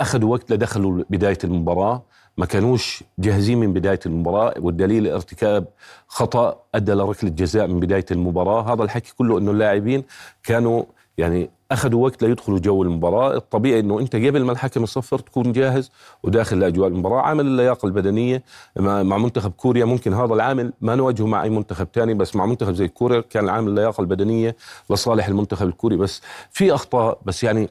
اخذوا 0.01 0.33
وقت 0.33 0.53
لدخلوا 0.53 1.05
بداية 1.11 1.39
المباراة. 1.45 2.03
ما 2.39 2.47
كانوش 2.47 3.05
جاهزين 3.19 3.59
من 3.59 3.73
بداية 3.73 4.01
المباراة 4.07 4.55
والدليل 4.61 5.07
ارتكاب 5.07 5.65
خطأ 6.09 6.61
أدى 6.75 6.93
لركله 6.93 7.31
جزاء 7.31 7.67
من 7.67 7.81
بداية 7.81 8.05
المباراة. 8.11 8.73
هذا 8.73 8.83
الحكي 8.83 9.15
كله 9.19 9.39
إنه 9.39 9.51
اللاعبين 9.51 10.05
كانوا 10.43 10.83
يعني 11.19 11.51
أخذوا 11.73 12.05
وقت 12.05 12.23
ليدخلوا 12.23 12.59
جو 12.59 12.83
المباراة. 12.83 13.37
الطبيعي 13.37 13.81
إنه 13.81 14.01
أنت 14.01 14.17
قبل 14.17 14.45
ما 14.45 14.53
الحكم 14.53 14.83
يصفر 14.83 15.19
تكون 15.19 15.53
جاهز 15.53 15.91
وداخل 16.23 16.59
لأجواء 16.59 16.89
المباراة. 16.89 17.21
عامل 17.21 17.47
اللياقة 17.47 17.87
البدنية 17.87 18.43
مع 18.77 19.03
مع 19.03 19.19
منتخب 19.19 19.51
كوريا. 19.51 19.85
ممكن 19.85 20.15
هذا 20.15 20.35
العامل 20.35 20.73
ما 20.81 20.95
نواجهه 20.95 21.27
مع 21.27 21.43
أي 21.43 21.51
منتخب 21.51 21.89
ثاني 21.95 22.15
بس 22.15 22.37
مع 22.37 22.47
منتخب 22.47 22.75
زي 22.75 22.89
كوريا 22.89 23.21
كان 23.21 23.49
عامل 23.49 23.69
اللياقة 23.69 24.01
البدنية 24.01 24.57
لصالح 24.91 25.29
المنتخب 25.29 25.67
الكوري. 25.67 25.97
بس 25.97 26.23
في 26.51 26.75
أخطاء 26.75 27.19
بس 27.25 27.45
يعني 27.45 27.69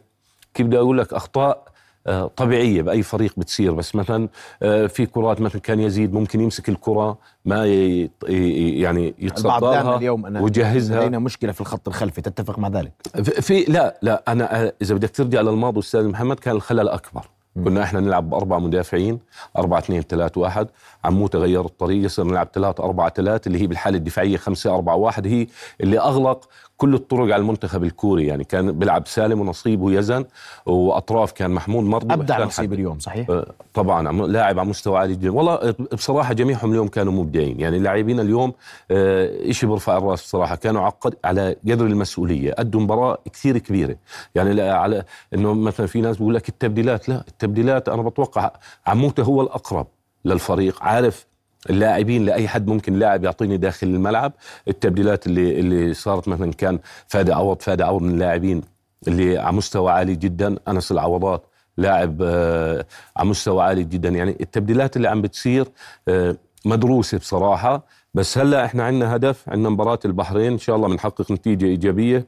كيف 0.55 0.67
بدي 0.67 0.77
أقول 0.77 0.97
لك؟ 0.97 1.13
أخطاء 1.13 1.63
آه، 2.07 2.31
طبيعية 2.35 2.81
بأي 2.81 3.03
فريق 3.03 3.33
بتصير. 3.37 3.73
بس 3.73 3.95
مثلا 3.95 4.29
آه، 4.63 4.87
في 4.87 5.05
كرات 5.05 5.41
مثلا 5.41 5.61
كان 5.61 5.79
يزيد 5.79 6.13
ممكن 6.13 6.41
يمسك 6.41 6.69
الكرة 6.69 7.17
ما 7.45 7.65
يعني 7.65 9.15
يتصدرها 9.19 9.97
اليوم 9.97 10.25
أنا 10.25 10.41
ويجهزها. 10.41 10.99
لدينا 11.01 11.19
مشكلة 11.19 11.51
في 11.51 11.61
الخط 11.61 11.87
الخلفي 11.87 12.21
تتفق 12.21 12.59
مع 12.59 12.67
ذلك؟ 12.67 12.91
في- 13.23 13.41
في 13.41 13.63
لا 13.71 13.99
لا 14.01 14.23
أنا 14.27 14.71
إذا 14.81 14.95
بدك 14.95 15.09
ترجع 15.09 15.41
للماضي 15.41 15.79
أستاذ 15.79 16.07
محمد 16.07 16.39
كان 16.39 16.55
الخلل 16.55 16.89
أكبر. 16.89 17.21
كنا 17.63 17.83
إحنا 17.83 17.99
نلعب 17.99 18.29
بأربع 18.29 18.59
مدافعين 18.59 19.19
4 19.57 19.79
2 19.79 20.01
3 20.01 20.41
1 20.41 20.67
عموته 21.05 21.39
غير 21.39 21.65
الطريقة 21.65 22.07
صرنا 22.07 22.31
نلعب 22.31 22.47
3 22.53 22.83
4 22.83 23.09
3 23.09 23.47
اللي 23.47 23.61
هي 23.61 23.67
بالحالة 23.67 23.97
الدفاعية 23.97 24.37
5 24.37 24.75
4 24.75 24.95
1 24.95 25.27
هي 25.27 25.47
اللي 25.81 25.99
أغلق 25.99 26.49
كل 26.77 26.93
الطرق 26.93 27.23
على 27.23 27.35
المنتخب 27.35 27.83
الكوري. 27.83 28.27
يعني 28.27 28.43
كان 28.43 28.71
بيلعب 28.71 29.07
سالم 29.07 29.41
ونصيب 29.41 29.81
ويزن 29.81 30.25
وأطراف 30.65 31.31
كان 31.31 31.51
محمود 31.51 31.83
مرضي 31.83 32.13
أبدع 32.13 32.43
نصيب. 32.43 32.73
اليوم 32.73 32.99
صحيح؟ 32.99 33.29
آه، 33.29 33.53
طبعا 33.73 34.27
لاعب 34.27 34.59
على 34.59 34.69
مستوى 34.69 34.97
عالي 34.97 35.13
جدا. 35.13 35.31
والله 35.31 35.75
بصراحة 35.93 36.33
جميعهم 36.33 36.71
اليوم 36.71 36.87
كانوا 36.87 37.13
مبدعين. 37.13 37.59
يعني 37.59 37.77
اللاعبين 37.77 38.19
اليوم 38.19 38.53
آه، 38.91 39.49
إشي 39.49 39.65
برفع 39.65 39.97
الرأس 39.97 40.21
بصراحة. 40.23 40.55
كانوا 40.55 40.81
عقد 40.81 41.15
على 41.25 41.55
قدر 41.69 41.85
المسؤولية. 41.85 42.55
أدوا 42.57 42.81
مباراة 42.81 43.17
كثير 43.33 43.57
كبيرة. 43.57 43.95
يعني 44.35 44.61
على 44.61 45.03
إنه 45.33 45.53
مثلا 45.53 45.87
في 45.87 46.01
ناس 46.01 46.17
بيقول 46.17 46.35
لك 46.35 46.49
التبديلات 46.49 47.09
لا 47.09 47.23
التبديلات 47.27 47.89
أنا 47.89 48.01
بتوقع 48.01 48.51
عموتة 48.87 49.23
هو 49.23 49.41
الأقرب 49.41 49.87
للفريق 50.25 50.83
عارف 50.83 51.25
اللاعبين 51.69 52.25
لأي 52.25 52.47
حد 52.47 52.67
ممكن 52.67 52.93
لاعب 52.99 53.23
يعطيني 53.23 53.57
داخل 53.57 53.87
الملعب. 53.87 54.33
التبديلات 54.67 55.27
اللي 55.27 55.59
اللي 55.59 55.93
صارت 55.93 56.27
مثلا 56.27 56.53
كان 56.53 56.79
فادي 57.07 57.33
عوض 57.33 57.61
فادي 57.61 57.83
عوض 57.83 58.01
من 58.01 58.09
اللاعبين 58.09 58.61
اللي 59.07 59.37
على 59.37 59.55
مستوى 59.55 59.91
عالي 59.91 60.15
جدا. 60.15 60.55
أنس 60.67 60.91
العوضات 60.91 61.45
لاعب 61.77 62.17
آه، 62.23 62.85
على 63.17 63.29
مستوى 63.29 63.63
عالي 63.63 63.83
جدا. 63.83 64.09
يعني 64.09 64.37
التبديلات 64.41 64.97
اللي 64.97 65.07
عم 65.07 65.21
بتصير 65.21 65.67
آه، 66.07 66.35
مدروسة 66.65 67.17
بصراحة. 67.17 67.85
بس 68.13 68.37
هلأ 68.37 68.65
إحنا 68.65 68.83
عندنا 68.83 69.15
هدف 69.15 69.49
عندنا 69.49 69.69
مباراة 69.69 69.99
البحرين. 70.05 70.51
إن 70.51 70.57
شاء 70.57 70.75
الله 70.75 70.87
بنحقق 70.87 71.31
نتيجة 71.31 71.65
إيجابية. 71.65 72.27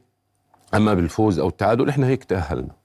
أما 0.74 0.94
بالفوز 0.94 1.40
أو 1.40 1.48
التعادل 1.48 1.90
إحنا 1.90 2.08
هيك 2.08 2.24
تأهلنا. 2.24 2.76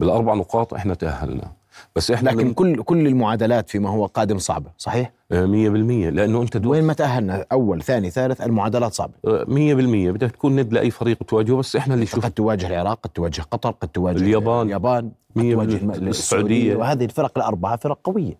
بالأربع 0.00 0.34
نقاط 0.34 0.74
إحنا 0.74 0.94
تأهلنا. 0.94 1.52
بس 1.96 2.10
إحنا 2.10 2.30
لكن 2.30 2.52
كل 2.52 2.82
كل 2.82 3.06
المعادلات 3.06 3.68
فيما 3.70 3.90
هو 3.90 4.06
قادم 4.06 4.38
صعبة 4.38 4.70
صحيح؟ 4.78 5.12
100% 5.32 5.34
لأنه 5.34 6.42
أنت 6.42 6.66
وين 6.66 6.84
ما 6.84 6.92
تأهلنا 6.92 7.46
أول 7.52 7.82
ثاني 7.82 8.10
ثالث 8.10 8.40
المعادلات 8.40 8.92
صعبة. 8.94 9.12
آه، 9.26 9.44
100% 9.44 10.10
بدك 10.10 10.30
تكون 10.30 10.56
ند 10.56 10.72
لأي 10.72 10.90
فريق 10.90 11.22
تواجهه 11.22 11.56
بس 11.56 11.76
إحنا 11.76 11.94
اللي 11.94 12.06
شوف 12.06 12.24
قد 12.24 12.30
تواجه 12.30 12.66
العراق 12.66 13.00
قد 13.02 13.10
تواجه 13.10 13.42
قطر 13.42 13.70
قد 13.70 13.88
تواجه 13.88 14.16
اليابان. 14.16 14.66
اليابان 14.66 15.10
قد 15.36 15.42
تواجه 15.52 15.76
السعودية. 16.08 16.76
وهذه 16.76 17.04
الفرق 17.04 17.32
الأربعة 17.38 17.76
فرق 17.76 17.98
قوية. 18.04 18.38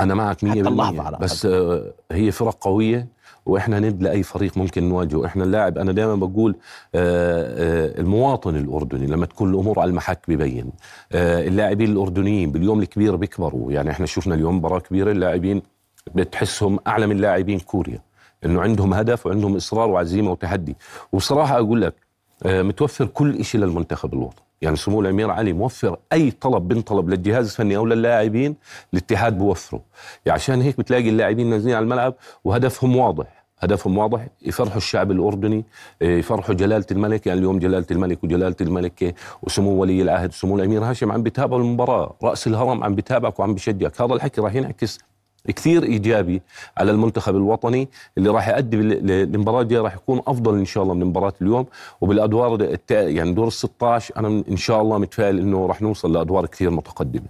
أنا 0.00 0.14
معك 0.14 0.44
100% 0.44 0.50
حتى 0.50 0.60
اللحظة 0.60 1.02
على 1.02 1.18
بس 1.20 1.46
آه، 1.46 1.92
هي 2.12 2.30
فرق 2.30 2.56
قوية. 2.60 3.08
وإحنا 3.48 3.80
ند 3.80 4.02
لاي 4.02 4.22
فريق 4.22 4.58
ممكن 4.58 4.88
نواجهه. 4.88 5.26
إحنا 5.26 5.44
اللاعب 5.44 5.78
أنا 5.78 5.92
دائما 5.92 6.14
بقول 6.14 6.56
آه، 6.94 7.96
آه، 7.96 8.00
المواطن 8.00 8.56
الأردني 8.56 9.06
لما 9.06 9.26
تكون 9.26 9.50
الأمور 9.50 9.80
على 9.80 9.88
المحك 9.90 10.20
ببين 10.28 10.72
آه، 11.12 11.48
اللاعبين 11.48 11.92
الأردنيين 11.92 12.52
باليوم 12.52 12.80
الكبير 12.80 13.16
بيكبروا. 13.16 13.72
يعني 13.72 13.90
إحنا 13.90 14.06
شفنا 14.06 14.34
اليوم 14.34 14.56
مباراة 14.56 14.78
كبيرة 14.78 15.10
اللاعبين 15.10 15.62
بتحسهم 16.14 16.78
أعلى 16.86 17.06
من 17.06 17.16
لاعبين 17.16 17.58
كوريا. 17.58 18.02
إنه 18.44 18.60
عندهم 18.60 18.94
هدف 18.94 19.26
وعندهم 19.26 19.56
إصرار 19.56 19.88
وعزيمة 19.90 20.30
وتحدي. 20.30 20.76
وبصراحه 21.12 21.58
أقول 21.58 21.82
لك 21.82 21.94
متوفر 22.46 23.06
كل 23.06 23.44
شيء 23.44 23.60
للمنتخب 23.60 24.14
الوطني 24.14 24.42
يعني 24.62 24.76
سمو 24.76 25.00
الأمير 25.00 25.30
علي 25.30 25.52
موفر 25.52 25.96
أي 26.12 26.30
طلب 26.30 26.68
بنطلب 26.68 27.08
للجهاز 27.08 27.46
الفني 27.50 27.76
أو 27.76 27.86
للاعبين 27.86 28.56
الاتحاد 28.92 29.38
بوفره 29.38 29.82
يعني 30.26 30.38
عشان 30.38 30.60
هيك 30.62 30.78
بتلاقي 30.78 31.08
اللاعبين 31.08 31.50
نازلين 31.50 31.74
على 31.74 31.82
الملعب 31.82 32.14
وهدفهم 32.44 32.96
واضح. 32.96 33.37
هدفهم 33.60 33.98
واضح 33.98 34.26
يفرحوا 34.42 34.76
الشعب 34.76 35.10
الأردني 35.10 35.64
إيه، 36.02 36.18
يفرحوا 36.18 36.54
جلالة 36.54 36.86
الملك 36.90 37.26
يعني 37.26 37.38
اليوم 37.38 37.58
جلالة 37.58 37.86
الملك 37.90 38.24
وجلالة 38.24 38.56
الملكه 38.60 39.12
وسمو 39.42 39.70
ولي 39.80 40.02
العهد 40.02 40.32
سمو 40.32 40.56
الأمير 40.56 40.84
هاشم 40.84 41.12
عم 41.12 41.22
بيتابعوا 41.22 41.60
المباراة 41.62 42.14
رأس 42.22 42.46
الهرم 42.46 42.84
عم 42.84 42.94
بيتابعك 42.94 43.38
وعم 43.40 43.54
بيشجعك 43.54 44.00
هذا 44.00 44.14
الحكي 44.14 44.40
راح 44.40 44.54
ينعكس 44.54 44.98
كثير 45.48 45.82
إيجابي 45.82 46.42
على 46.78 46.90
المنتخب 46.90 47.36
الوطني 47.36 47.88
اللي 48.18 48.30
راح 48.30 48.48
يؤدي 48.48 48.76
بال- 48.76 49.06
ل- 49.06 49.10
المباراه 49.34 49.60
الجاية 49.62 49.80
راح 49.80 49.94
يكون 49.94 50.22
أفضل 50.26 50.58
إن 50.58 50.64
شاء 50.64 50.82
الله 50.82 50.94
من 50.94 51.04
مباراة 51.06 51.32
اليوم. 51.42 51.66
وبالأدوار 52.00 52.76
يعني 52.90 53.32
دور 53.32 53.46
ال 53.46 53.52
16 53.52 54.16
أنا 54.16 54.28
إن 54.50 54.56
شاء 54.56 54.82
الله 54.82 54.98
متفائل 54.98 55.38
إنه 55.38 55.66
راح 55.66 55.82
نوصل 55.82 56.12
لأدوار 56.12 56.46
كثير 56.46 56.70
متقدمة. 56.70 57.26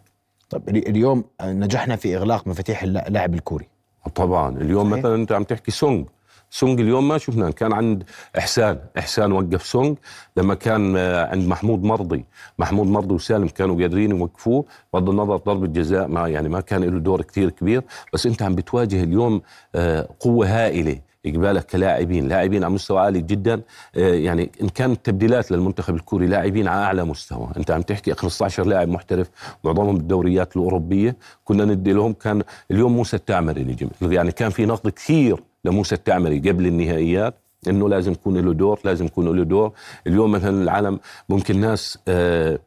طب 0.51 0.69
ال- 0.69 0.89
اليوم 0.89 1.25
نجحنا 1.43 1.97
في 1.97 2.17
إغلاق 2.17 2.47
مفاتيح 2.49 2.83
الل- 2.83 2.99
اللاعب 2.99 3.35
الكوري. 3.35 3.67
طبعا 4.15 4.57
اليوم 4.57 4.91
صحيح. 4.91 4.99
مثلا 4.99 5.15
أنت 5.15 5.33
عم 5.33 5.43
تحكي 5.45 5.71
سونج 5.71 6.07
سونج 6.51 6.81
اليوم 6.81 7.09
ما 7.09 7.19
شفنا 7.19 7.51
كان 7.51 7.73
عند 7.73 8.05
إحسان. 8.39 8.79
إحسان 8.99 9.33
وقف 9.33 9.67
سونج 9.67 9.97
لما 10.37 10.55
كان 10.55 10.97
آه، 10.97 11.27
عند 11.31 11.49
محمود 11.49 11.83
مرضي. 11.83 12.25
محمود 12.59 12.87
مرضي 12.87 13.15
وسالم 13.15 13.49
كانوا 13.49 13.81
قادرين 13.81 14.11
يوقفوه. 14.11 14.65
بغض 14.93 15.09
النظر 15.11 15.37
ضربة 15.37 15.67
جزاء 15.67 16.09
ما 16.09 16.29
يعني 16.29 16.49
ما 16.49 16.61
كان 16.61 16.85
له 16.85 16.99
دور 16.99 17.23
كثير 17.23 17.51
كبير. 17.51 17.83
بس 18.13 18.27
أنت 18.27 18.43
عم 18.43 18.55
بتواجه 18.55 19.03
اليوم 19.03 19.43
آه، 19.75 20.09
قوة 20.21 20.47
هائلة 20.47 20.99
إقبالك 21.27 21.67
كلاعبين. 21.67 22.29
لاعبين 22.29 22.65
على 22.65 22.73
مستوى 22.75 23.01
عالي 23.01 23.21
جدا. 23.21 23.63
آه، 23.97 24.15
يعني 24.15 24.51
إن 24.63 24.69
كانت 24.69 25.07
تبديلات 25.07 25.51
للمنتخب 25.53 25.95
الكوري 25.95 26.27
لاعبين 26.27 26.69
على 26.69 26.85
أعلى 26.85 27.05
مستوى. 27.05 27.49
أنت 27.57 27.71
عم 27.71 27.83
تحكي 27.83 28.15
15 28.15 28.67
لاعب 28.67 28.89
محترف 28.89 29.31
معظمهم 29.65 29.97
بالدوريات 29.97 30.57
الأوروبية. 30.57 31.17
كنا 31.45 31.65
ندي 31.65 31.93
لهم 31.93 32.13
كان 32.13 32.43
اليوم 32.71 32.93
موسى 32.97 33.17
التعمري 33.17 33.65
نجم. 33.65 33.89
يعني 34.03 34.33
كان 34.33 34.51
في 34.51 34.67
نقد 34.67 34.91
كثير 34.91 35.43
لموسى 35.65 35.95
التعمري 35.95 36.39
قبل 36.39 36.67
النهائيات 36.67 37.35
إنه 37.69 37.89
لازم 37.89 38.13
يكون 38.13 38.37
له 38.39 38.53
دور 38.53 38.81
لازم 38.85 39.05
يكون 39.05 39.37
له 39.37 39.45
دور. 39.45 39.73
اليوم 40.07 40.33
مثلا 40.33 40.63
العالم 40.63 41.01
ممكن 41.29 41.61
ناس 41.61 41.99
آه 42.09 42.59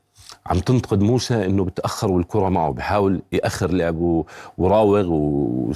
عم 0.45 0.59
تنتقد 0.59 1.01
موسى 1.01 1.45
إنه 1.45 1.65
بتاخر 1.65 2.11
والكره 2.11 2.49
معه 2.49 2.71
بحاول 2.71 3.21
يأخر 3.31 3.71
لعبه 3.71 4.25
وراوغ 4.57 5.07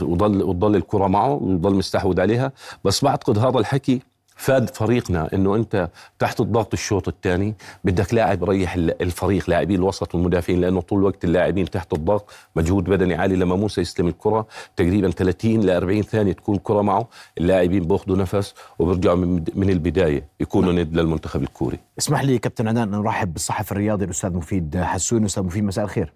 وضل 0.01 0.43
وتضل 0.43 0.75
الكرة 0.75 1.07
معه 1.07 1.33
ويضل 1.33 1.75
مستحوذ 1.75 2.21
عليها. 2.21 2.51
بس 2.83 3.03
بعتقد 3.03 3.37
هذا 3.37 3.59
الحكي 3.59 4.01
فاد 4.35 4.69
فريقنا 4.75 5.29
إنه 5.33 5.55
أنت 5.55 5.89
تحت 6.19 6.39
الضغط 6.41 6.73
الشوط 6.73 7.07
الثاني 7.07 7.55
بدك 7.83 8.13
لاعب 8.13 8.41
يريح 8.43 8.73
ال- 8.75 9.01
الفريق 9.01 9.49
لاعبين 9.49 9.79
الوسط 9.79 10.15
والمدافعين 10.15 10.61
لأنه 10.61 10.81
طول 10.81 10.99
الوقت 10.99 11.23
اللاعبين 11.25 11.69
تحت 11.69 11.93
الضغط. 11.93 12.29
مجهود 12.55 12.83
بدني 12.83 13.15
عالي 13.15 13.35
لما 13.35 13.55
موسى 13.55 13.81
يستلم 13.81 14.07
الكرة. 14.07 14.47
تقريبا 14.75 15.11
30 15.11 15.61
ل 15.61 15.69
40 15.69 16.01
ثانية 16.01 16.33
تكون 16.33 16.55
الكره 16.55 16.81
معه. 16.81 17.07
اللاعبين 17.37 17.83
بيأخذوا 17.87 18.17
نفس 18.17 18.53
وبيرجعوا 18.79 19.15
من 19.15 19.43
من 19.55 19.69
البداية 19.69 20.27
يكونوا 20.39 20.73
ند 20.73 20.93
للمنتخب 20.99 21.43
الكوري. 21.43 21.79
اسمح 21.99 22.23
لي 22.23 22.37
كابتن 22.37 22.67
عدنان 22.67 22.93
ان 22.93 22.99
نرحب 23.01 23.33
بالصحفي 23.33 23.71
الرياضي 23.71 24.05
الأستاذ 24.05 24.33
مفيد 24.33 24.77
حسون. 24.77 25.25
أستاذ 25.25 25.43
مفيد 25.43 25.63
مساء 25.63 25.85
الخير. 25.85 26.13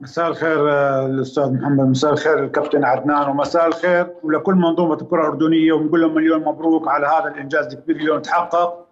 مساء 0.00 0.28
الخير 0.28 0.70
آه، 0.72 1.06
الأستاذ 1.06 1.52
محمد. 1.52 1.86
مساء 1.86 2.12
الخير 2.12 2.44
الكابتن 2.44 2.84
عدنان. 2.84 3.28
ومساء 3.28 3.66
الخير. 3.66 4.14
ولكل 4.22 4.54
منظومة 4.54 4.94
الكرة 4.94 5.20
الأردنية 5.20 5.72
ونقول 5.72 6.00
لهم 6.00 6.14
مليون 6.14 6.40
مبروك 6.44 6.88
على 6.88 7.06
هذا 7.06 7.28
الإنجاز 7.28 7.66
الكبير 7.66 7.96
اليوم 7.96 8.18
تحقق 8.18 8.86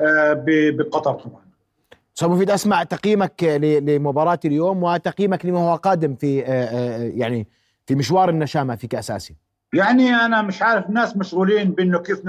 آه، 0.00 0.44
بقطر 0.46 1.12
طبعا. 1.12 1.48
أستاذ 2.16 2.28
مفيد 2.28 2.50
أسمع 2.50 2.82
تقييمك 2.82 3.44
لمباراة 3.82 4.38
اليوم 4.44 4.82
وتقييمك 4.82 5.46
لما 5.46 5.58
هو 5.58 5.76
قادم 5.76 6.14
في 6.14 6.44
آه، 6.46 7.10
يعني 7.14 7.46
في 7.86 7.94
مشوار 7.94 8.28
النشامة 8.28 8.76
في 8.76 8.86
كاس 8.86 9.10
اسيا 9.10 9.36
يعني 9.72 10.14
أنا 10.14 10.42
مش 10.42 10.62
عارف 10.62 10.88
الناس 10.88 11.16
مشغولين 11.16 11.70
بإنه 11.70 11.98
كيف 11.98 12.22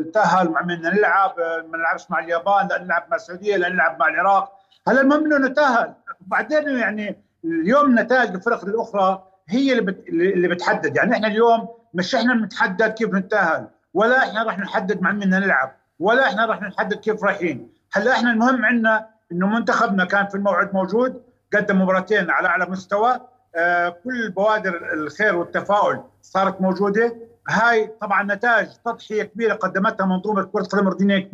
نتأهل 0.00 0.50
مع 0.50 0.62
من 0.62 0.80
نلعب 0.80 1.34
ما 1.70 1.78
نلعبش 1.78 2.10
مع 2.10 2.18
اليابان 2.18 2.68
لا 2.68 2.82
نلعب 2.84 3.06
مع 3.10 3.16
السعودية 3.16 3.56
لا 3.56 3.68
نلعب 3.68 4.00
مع 4.00 4.08
العراق. 4.08 4.52
هلا 4.88 5.00
المهم 5.00 5.24
إنه 5.24 5.48
نتأهل؟ 5.48 5.94
وبعدين 6.26 6.68
يعني 6.68 7.25
اليوم 7.44 7.98
نتائج 7.98 8.34
الفرق 8.34 8.64
الأخرى 8.64 9.22
هي 9.48 9.72
اللي 9.72 9.82
بت... 9.92 10.08
اللي 10.08 10.48
بتحدد. 10.48 10.96
يعني 10.96 11.12
إحنا 11.12 11.26
اليوم 11.28 11.68
مش 11.94 12.14
إحنا 12.14 12.34
بنتحدد 12.34 12.92
كيف 12.92 13.14
نتأهل 13.14 13.68
ولا 13.94 14.18
إحنا 14.18 14.42
راح 14.42 14.58
نحدد 14.58 15.00
مع 15.02 15.12
مين 15.12 15.30
نلعب 15.30 15.76
ولا 15.98 16.26
إحنا 16.26 16.46
راح 16.46 16.62
نحدد 16.62 16.94
كيف 16.94 17.24
رايحين. 17.24 17.72
هلأ 17.92 18.12
إحنا 18.12 18.32
المهم 18.32 18.64
عندنا 18.64 19.08
إنه 19.32 19.46
منتخبنا 19.46 20.04
كان 20.04 20.26
في 20.26 20.34
الموعد 20.34 20.74
موجود 20.74 21.22
قدم 21.54 21.82
مباراتين 21.82 22.30
على 22.30 22.48
أعلى 22.48 22.66
مستوى 22.66 23.20
آه 23.54 23.88
كل 23.88 24.30
بوادر 24.30 24.92
الخير 24.92 25.36
والتفاؤل 25.36 26.02
صارت 26.22 26.60
موجودة. 26.60 27.16
هاي 27.48 27.86
طبعا 28.00 28.22
نتائج 28.22 28.68
تضحية 28.84 29.22
كبيرة 29.22 29.54
قدمتها 29.54 30.06
منظومة 30.06 30.42
كرة 30.42 30.60
القدم 30.60 30.82
الاردنيه 30.82 31.30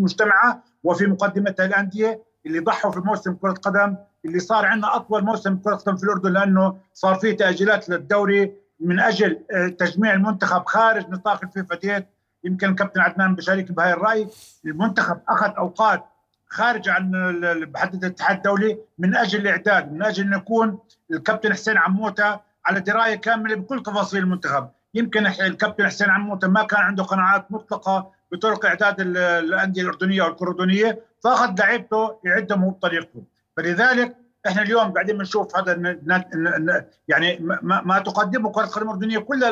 وفي 0.84 1.06
مقدمتها 1.06 1.66
الأندية 1.66 2.22
اللي 2.46 2.58
ضحوا 2.58 2.90
في 2.90 3.00
موسم 3.00 3.34
كرة 3.34 3.52
قدم 3.52 3.96
اللي 4.24 4.38
صار 4.38 4.66
عندنا 4.66 4.96
أطول 4.96 5.24
موسم 5.24 5.56
كرة 5.56 5.74
قدم 5.74 5.96
في 5.96 6.04
الأردن 6.04 6.32
لأنه 6.32 6.76
صار 6.94 7.14
في 7.14 7.32
تأجيلات 7.32 7.88
للدوري 7.88 8.52
من 8.80 9.00
أجل 9.00 9.40
آه، 9.52 9.68
تجميع 9.68 10.12
المنتخب 10.14 10.66
خارج 10.66 11.10
نطاق 11.10 11.40
الفيفا 11.44 11.74
ديت. 11.74 12.06
يمكن 12.44 12.70
الكابتن 12.70 13.00
عدنان 13.00 13.34
بشارك 13.34 13.72
بهاي 13.72 13.92
الرأي. 13.92 14.28
المنتخب 14.64 15.20
أخذ 15.28 15.52
أوقات 15.58 16.04
خارج 16.48 16.88
عن 16.88 17.10
بحدد 17.72 18.04
الاتحاد 18.04 18.36
الدولي 18.36 18.78
من 18.98 19.16
أجل 19.16 19.40
الإعداد 19.40 19.92
من 19.92 20.02
أجل 20.02 20.26
أن 20.26 20.32
يكون 20.32 20.78
الكابتن 21.10 21.52
حسين 21.52 21.78
عموتة 21.78 22.40
على 22.66 22.80
دراية 22.80 23.14
كاملة 23.14 23.54
بكل 23.56 23.82
تفاصيل 23.82 24.22
المنتخب. 24.22 24.68
يمكن 24.94 25.26
الكابتن 25.26 25.86
حسين 25.86 26.10
عموتة 26.10 26.48
ما 26.48 26.62
كان 26.62 26.80
عنده 26.80 27.02
قناعات 27.02 27.52
مطلقة 27.52 28.10
بطرق 28.32 28.66
إعداد 28.66 29.00
الأندية 29.00 29.82
الأردنية 29.82 30.22
والاردنيه 30.22 31.00
فأخذ 31.20 31.54
لعيبته 31.58 32.18
يعدهم 32.24 32.70
بطريقته. 32.70 33.22
فلذلك 33.56 34.16
إحنا 34.46 34.62
اليوم 34.62 34.92
قاعدين 34.92 35.18
بنشوف 35.18 35.56
هذا 35.56 35.96
يعني 37.08 37.38
ما, 37.62 37.98
تقدمه 37.98 38.52
كرة 38.52 38.64
القدم 38.64 38.86
الأردنية 38.86 39.18
كلها 39.18 39.50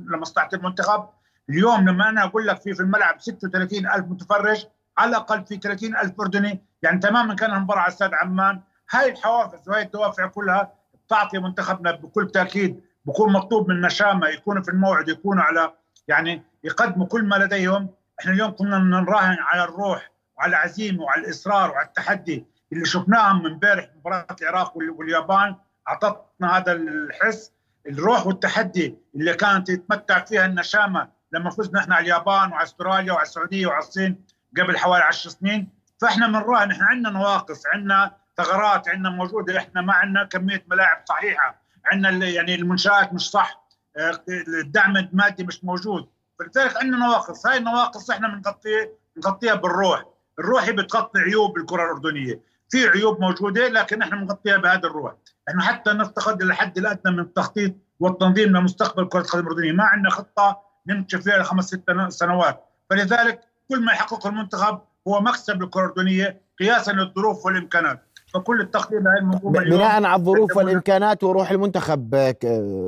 لمصلحة 0.00 0.48
المنتخب. 0.52 1.08
اليوم 1.50 1.88
لما 1.88 2.08
أنا 2.08 2.24
أقول 2.24 2.46
لك 2.46 2.60
في 2.60 2.74
في 2.74 2.80
الملعب 2.80 3.20
36 3.20 3.86
ألف 3.86 4.06
متفرج 4.06 4.66
على 4.98 5.08
الأقل 5.10 5.46
في 5.46 5.56
30 5.56 5.96
ألف 5.96 6.20
أردني. 6.20 6.62
يعني 6.82 6.98
تماما 6.98 7.34
كان 7.34 7.54
المباراة 7.54 7.80
على 7.80 7.88
استاد 7.88 8.14
عمان. 8.14 8.60
هاي 8.90 9.10
الحوافز 9.10 9.68
وهي 9.68 9.82
الدوافع 9.82 10.26
كلها 10.26 10.72
تعطي 11.08 11.38
منتخبنا 11.38 11.92
بكل 11.92 12.30
تأكيد. 12.30 12.80
بكون 13.04 13.32
مطلوب 13.32 13.68
من 13.68 13.80
نشامة 13.80 14.28
يكونوا 14.28 14.62
في 14.62 14.68
الموعد 14.70 15.08
يكونوا 15.08 15.42
على 15.42 15.72
يعني 16.08 16.42
يقدموا 16.64 17.06
كل 17.06 17.24
ما 17.24 17.36
لديهم. 17.36 17.88
إحنا 18.20 18.32
اليوم 18.32 18.50
كنا 18.50 18.78
نراهن 18.78 19.36
على 19.40 19.64
الروح 19.64 20.10
وعلى 20.36 20.50
العزيمة 20.50 21.02
وعلى 21.02 21.24
الإصرار 21.24 21.70
وعلى 21.70 21.86
التحدي. 21.86 22.53
اللي 22.74 22.86
شفناهم 22.86 23.42
من 23.42 23.50
امبارح 23.50 23.88
مباراة 23.96 24.26
العراق 24.42 24.76
واليابان 24.76 25.56
أعطتنا 25.88 26.56
هذا 26.56 26.72
الحس 26.72 27.52
الروح 27.88 28.26
والتحدي 28.26 28.98
اللي 29.14 29.34
كانت 29.34 29.68
يتمتع 29.68 30.24
فيها 30.24 30.46
النشامة 30.46 31.08
لما 31.32 31.50
فزنا 31.50 31.80
إحنا 31.80 31.94
على 31.94 32.02
اليابان 32.04 32.52
وعلى 32.52 32.62
أستراليا 32.62 33.12
وعلى 33.12 33.22
السعودية 33.26 33.66
وعلى 33.66 33.78
الصين 33.78 34.24
قبل 34.58 34.78
حوالي 34.78 35.04
10 35.04 35.30
سنين. 35.30 35.68
فإحنا 36.00 36.26
بنراهن 36.26 36.70
إحنا 36.70 36.86
عندنا 36.86 37.10
نواقص 37.10 37.62
عندنا 37.66 38.16
ثغرات 38.36 38.88
عندنا 38.88 39.10
موجودة 39.10 39.58
إحنا 39.58 39.80
ما 39.80 39.92
عندنا 39.92 40.24
كمية 40.24 40.64
ملاعب 40.70 41.02
صحيحة 41.08 41.62
عندنا 41.84 42.26
يعني 42.26 42.54
المنشآت 42.54 43.12
مش 43.12 43.30
صح 43.30 43.64
آه، 43.96 44.20
الدعم 44.48 44.96
المادي 44.96 45.44
مش 45.44 45.64
موجود. 45.64 46.08
فلذلك 46.38 46.76
عندنا 46.76 47.06
نواقص. 47.06 47.46
هاي 47.46 47.58
النواقص 47.58 48.10
إحنا 48.10 48.28
بنغطيها 48.28 48.88
بنغطيها 49.16 49.54
بالروح. 49.54 50.04
الروح 50.38 50.70
بتغطي 50.70 51.20
عيوب 51.20 51.56
الكرة 51.58 51.84
الأردنية. 51.84 52.40
في 52.68 52.88
عيوب 52.88 53.20
موجودة 53.20 53.68
لكن 53.68 54.02
إحنا 54.02 54.16
بنغطيها 54.16 54.56
بهذا 54.56 54.88
الروح 54.88 55.14
إحنا 55.48 55.62
حتى 55.62 55.92
نفتقد 55.92 56.42
الحد 56.42 56.78
الادنى 56.78 57.14
من 57.16 57.20
التخطيط 57.20 57.74
والتنظيم 58.00 58.56
لمستقبل 58.56 59.08
كرة 59.08 59.20
القدم 59.20 59.40
الأردنية. 59.40 59.72
ما 59.72 59.84
عندنا 59.84 60.10
خطة 60.10 60.60
نمشي 60.86 61.18
فيها 61.18 61.38
لخمس 61.38 61.64
ست 61.64 61.90
سنوات. 62.08 62.64
فلذلك 62.90 63.40
كل 63.68 63.84
ما 63.84 63.92
يحققه 63.92 64.28
المنتخب 64.28 64.80
هو 65.08 65.20
مكسب 65.20 65.62
للكرة 65.62 65.80
الأردنية 65.80 66.40
قياسا 66.60 66.92
للظروف 66.92 67.46
والإمكانات. 67.46 68.02
فكل 68.34 68.60
التخطيط 68.60 69.02
لهذه 69.02 69.18
المنظومه 69.18 69.60
بناء 69.60 70.04
على 70.04 70.14
الظروف 70.14 70.56
والإمكانات 70.56 71.24
وروح 71.24 71.50
المنتخب 71.50 72.14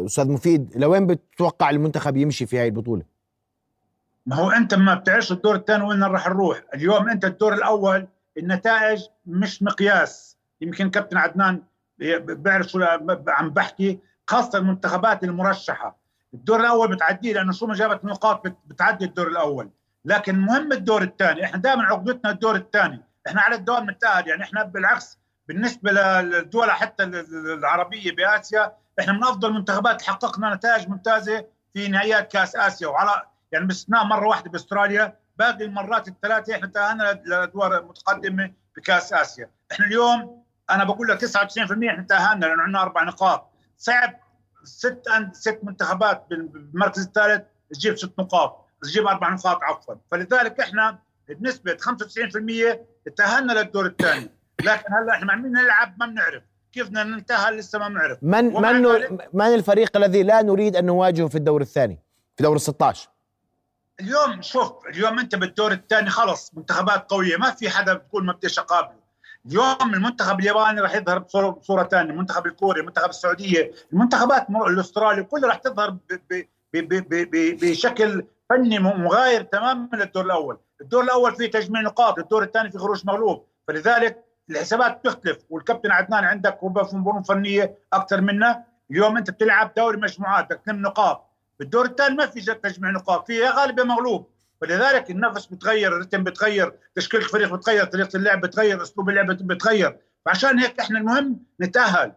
أستاذ 0.06 0.32
مفيد 0.32 0.76
لوين 0.76 1.06
بتتوقع 1.06 1.70
المنتخب 1.70 2.16
يمشي 2.16 2.46
في 2.46 2.58
هاي 2.58 2.66
البطولة؟ 2.66 3.02
ما 4.26 4.36
هو 4.36 4.50
أنت 4.50 4.74
ما 4.74 4.94
بتعرفش 4.94 5.32
الدور 5.32 5.54
الثاني 5.54 5.84
وين 5.84 6.04
راح 6.04 6.28
نروح، 6.28 6.62
اليوم 6.74 7.08
أنت 7.08 7.24
الدور 7.24 7.54
الأول 7.54 8.06
النتائج 8.38 9.02
مش 9.26 9.62
مقياس. 9.62 10.36
يمكن 10.60 10.90
كابتن 10.90 11.16
عدنان 11.16 11.62
بيعرف 11.98 12.66
شو 12.66 12.82
عم 13.28 13.50
بحكي 13.50 13.98
خاصة 14.26 14.58
المنتخبات 14.58 15.24
المرشحة. 15.24 15.98
الدور 16.34 16.60
الأول 16.60 16.88
بتعديه 16.88 17.32
لأنه 17.34 17.52
شو 17.52 17.66
ما 17.66 17.74
جابت 17.74 18.04
نقاط 18.04 18.46
بتعدي 18.66 19.04
الدور 19.04 19.28
الأول. 19.28 19.70
لكن 20.04 20.38
مهم 20.38 20.72
الدور 20.72 21.02
الثاني 21.02 21.44
إحنا 21.44 21.58
دائما 21.58 21.82
عقدتنا 21.82 22.30
الدور 22.30 22.56
الثاني. 22.56 23.04
إحنا 23.28 23.40
على 23.40 23.54
الدوام 23.54 23.90
نتاهل 23.90 24.28
يعني 24.28 24.42
إحنا 24.42 24.62
بالعكس 24.62 25.18
بالنسبة 25.48 25.92
للدول 25.92 26.70
حتى 26.70 27.02
العربية 27.02 28.12
بآسيا 28.16 28.72
إحنا 29.00 29.12
من 29.12 29.24
أفضل 29.24 29.48
المنتخبات 29.48 30.02
حققنا 30.02 30.54
نتائج 30.54 30.88
ممتازة 30.88 31.46
في 31.74 31.88
نهائيات 31.88 32.32
كأس 32.32 32.56
آسيا. 32.56 32.88
وعلى 32.88 33.22
يعني 33.52 33.66
باستثناء 33.66 34.04
مرة 34.04 34.28
واحدة 34.28 34.50
بأستراليا. 34.50 35.16
باقي 35.38 35.64
المرات 35.64 36.08
الثلاثة 36.08 36.54
إحنا 36.54 36.66
تاهلنا 36.66 37.22
للادوار 37.26 37.78
المتقدمة 37.78 38.52
بكأس 38.76 39.12
آسيا. 39.12 39.50
إحنا 39.72 39.86
اليوم 39.86 40.42
أنا 40.70 40.84
بقول 40.84 41.08
لك 41.08 41.24
99% 41.24 41.90
إحنا 41.90 42.06
تاهلنا 42.08 42.46
لأنه 42.46 42.62
عندنا 42.62 42.82
أربع 42.82 43.02
نقاط. 43.02 43.50
صعب 43.78 44.20
ست 44.64 45.02
ست 45.32 45.60
منتخبات 45.62 46.26
بالمركز 46.30 47.06
الثالث 47.06 47.42
تجيب 47.74 47.96
ست 47.96 48.12
نقاط. 48.18 48.66
تجيب 48.82 49.06
أربع 49.06 49.28
نقاط 49.28 49.62
عفوا. 49.62 49.94
فلذلك 50.10 50.60
إحنا 50.60 50.98
بنسبة 51.28 51.76
95% 51.76 52.86
تاهلنا 53.16 53.52
للدور 53.52 53.86
الثاني. 53.86 54.30
لكن 54.60 54.94
هلأ 54.94 55.12
إحنا 55.12 55.32
عم 55.32 55.46
نلعب؟ 55.46 55.94
ما 56.00 56.06
بنعرف. 56.06 56.42
كيف 56.72 56.88
بدنا 56.88 57.04
ننتهى 57.04 57.50
لسه 57.50 57.78
ما 57.78 57.88
بنعرف. 57.88 58.18
من 58.22 58.44
من 58.44 59.18
من 59.32 59.54
الفريق 59.54 59.96
الذي 59.96 60.22
لا 60.22 60.42
نريد 60.42 60.76
أن 60.76 60.84
نواجهه 60.84 61.28
في 61.28 61.34
الدور 61.34 61.60
الثاني 61.60 62.02
في 62.36 62.42
دور 62.42 62.56
ال 62.56 62.60
16 62.60 63.15
اليوم 64.00 64.42
شوف 64.42 64.86
اليوم 64.86 65.18
انت 65.18 65.34
بالدور 65.34 65.72
الثاني 65.72 66.10
خلص 66.10 66.52
منتخبات 66.54 67.10
قوية 67.10 67.36
ما 67.36 67.50
في 67.50 67.70
حدا 67.70 67.94
بتقول 67.94 68.24
ما 68.24 68.32
بديش 68.32 68.58
أقابله. 68.58 69.06
اليوم 69.46 69.94
المنتخب 69.94 70.40
الياباني 70.40 70.80
راح 70.80 70.94
يظهر 70.94 71.18
بصوره 71.50 71.82
ثانية 71.82 72.10
المنتخب 72.10 72.46
الكوري 72.46 72.80
المنتخب 72.80 73.08
السعودية 73.08 73.72
المنتخبات 73.92 74.46
الأسترالي 74.50 75.22
كلها 75.22 75.48
راح 75.48 75.56
تظهر 75.56 75.96
بشكل 77.62 78.26
فني 78.50 78.78
مغاير 78.78 79.42
تماما 79.42 79.88
للدور 79.92 80.24
الأول. 80.24 80.58
الدور 80.80 81.04
الأول 81.04 81.34
فيه 81.34 81.50
تجميع 81.50 81.80
نقاط 81.82 82.18
الدور 82.18 82.42
الثاني 82.42 82.70
فيه 82.70 82.78
خروج 82.78 83.06
مغلوب. 83.06 83.46
فلذلك 83.68 84.24
الحسابات 84.50 85.04
تختلف 85.04 85.38
والكابتن 85.50 85.90
عدنان 85.90 86.24
عندك 86.24 86.58
مرونه 86.64 87.22
فنية 87.22 87.78
أكثر 87.92 88.20
منا 88.20 88.64
اليوم 88.90 89.16
انت 89.16 89.30
بتلعب 89.30 89.74
دوري 89.76 89.96
مجموعات 89.96 90.44
بدك 90.44 90.60
نقاط. 90.68 91.25
بالدور 91.60 91.84
الثاني 91.84 92.14
ما 92.14 92.26
في 92.26 92.40
تجميع 92.40 92.90
نقاط 92.90 93.26
في 93.26 93.34
يا 93.38 93.50
غالب 93.50 93.78
يا 93.78 93.84
مغلوب. 93.84 94.30
فلذلك 94.60 95.10
النفس 95.10 95.46
بتغير 95.46 95.92
الرتم 95.92 96.24
بتغير 96.24 96.72
تشكيل 96.94 97.20
الفريق 97.20 97.54
بتغير 97.54 97.84
طريقة 97.84 98.16
اللعب 98.16 98.40
بتغير 98.40 98.82
أسلوب 98.82 99.08
اللعب 99.10 99.26
بتغير. 99.26 99.98
فعشان 100.24 100.58
هيك 100.58 100.80
إحنا 100.80 100.98
المهم 100.98 101.40
نتأهل. 101.60 102.12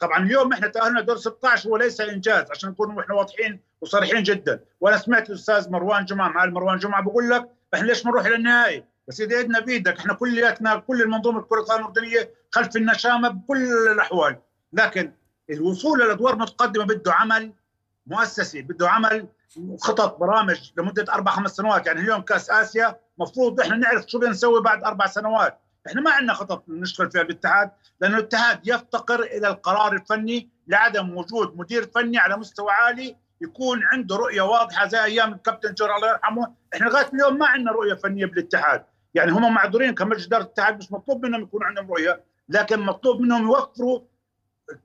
طبعا 0.00 0.22
اليوم 0.24 0.52
إحنا 0.52 0.68
تأهلنا 0.68 1.00
دور 1.00 1.16
16 1.16 1.68
هو 1.68 1.76
ليس 1.76 2.00
إنجاز 2.00 2.50
عشان 2.50 2.70
نكون 2.70 2.98
إحنا 2.98 3.14
واضحين 3.14 3.60
وصريحين 3.80 4.22
جدا. 4.22 4.60
وأنا 4.80 4.96
سمعت 4.96 5.30
الأستاذ 5.30 5.70
مروان 5.70 6.04
جمعة 6.04 6.28
مع 6.28 6.46
مروان 6.46 6.78
جمعة 6.78 7.02
بقول 7.02 7.30
لك 7.30 7.48
إحنا 7.74 7.86
ليش 7.86 8.04
ما 8.06 8.10
نروح 8.10 8.26
للنهائي 8.26 8.84
بس 9.08 9.20
إذا 9.20 9.36
إيدنا 9.36 9.60
بإيدك 9.60 9.98
إحنا 9.98 10.14
كلياتنا 10.14 10.76
كل 10.76 11.02
المنظومة 11.02 11.38
الكرة 11.40 11.60
القدم 11.60 11.80
الاردنيه 11.80 12.30
خلف 12.50 12.76
النشامة 12.76 13.28
بكل 13.28 13.88
الأحوال. 13.92 14.36
لكن 14.72 15.12
الوصول 15.50 16.00
للادوار 16.00 16.32
المتقدمه 16.34 16.84
بده 16.84 17.12
عمل 17.12 17.52
مؤسسي 18.06 18.62
بده 18.62 18.90
عمل 18.90 19.28
خطط 19.80 20.16
برامج 20.18 20.72
لمدة 20.76 21.12
أربع 21.12 21.32
خمس 21.32 21.56
سنوات. 21.56 21.86
يعني 21.86 22.00
اليوم 22.00 22.20
كأس 22.20 22.50
آسيا 22.50 23.00
مفروض 23.18 23.60
إحنا 23.60 23.76
نعرف 23.76 24.06
شو 24.06 24.18
بدنا 24.18 24.30
نسوي 24.30 24.62
بعد 24.62 24.84
أربع 24.84 25.06
سنوات. 25.06 25.58
إحنا 25.86 26.00
ما 26.00 26.10
عندنا 26.10 26.34
خطط 26.34 26.64
نشتغل 26.68 27.10
فيها 27.10 27.22
بالاتحاد 27.22 27.70
لأنه 28.00 28.18
الاتحاد 28.18 28.68
يفتقر 28.68 29.20
إلى 29.20 29.48
القرار 29.48 29.92
الفني 29.92 30.50
لعدم 30.66 31.16
وجود 31.16 31.56
مدير 31.56 31.90
فني 31.94 32.18
على 32.18 32.36
مستوى 32.36 32.70
عالي 32.70 33.16
يكون 33.40 33.84
عنده 33.84 34.16
رؤية 34.16 34.42
واضحة 34.42 34.88
زي 34.88 35.04
أيام 35.04 35.32
الكابتن 35.32 35.74
جور 35.74 35.96
الله 35.96 36.10
يرحمه. 36.10 36.54
إحنا 36.74 36.86
لغاية 36.86 37.08
اليوم 37.14 37.38
ما 37.38 37.46
عندنا 37.46 37.72
رؤية 37.72 37.94
فنية 37.94 38.26
بالاتحاد. 38.26 38.84
يعني 39.14 39.32
هم 39.32 39.54
معذورين 39.54 39.94
كمجلس 39.94 40.26
اداره 40.26 40.42
الاتحاد 40.42 40.78
مش 40.78 40.92
مطلوب 40.92 41.26
منهم 41.26 41.42
يكون 41.42 41.64
عندهم 41.64 41.90
رؤية 41.90 42.24
لكن 42.48 42.80
مطلوب 42.80 43.20
منهم 43.20 43.42
يوفروا 43.42 44.00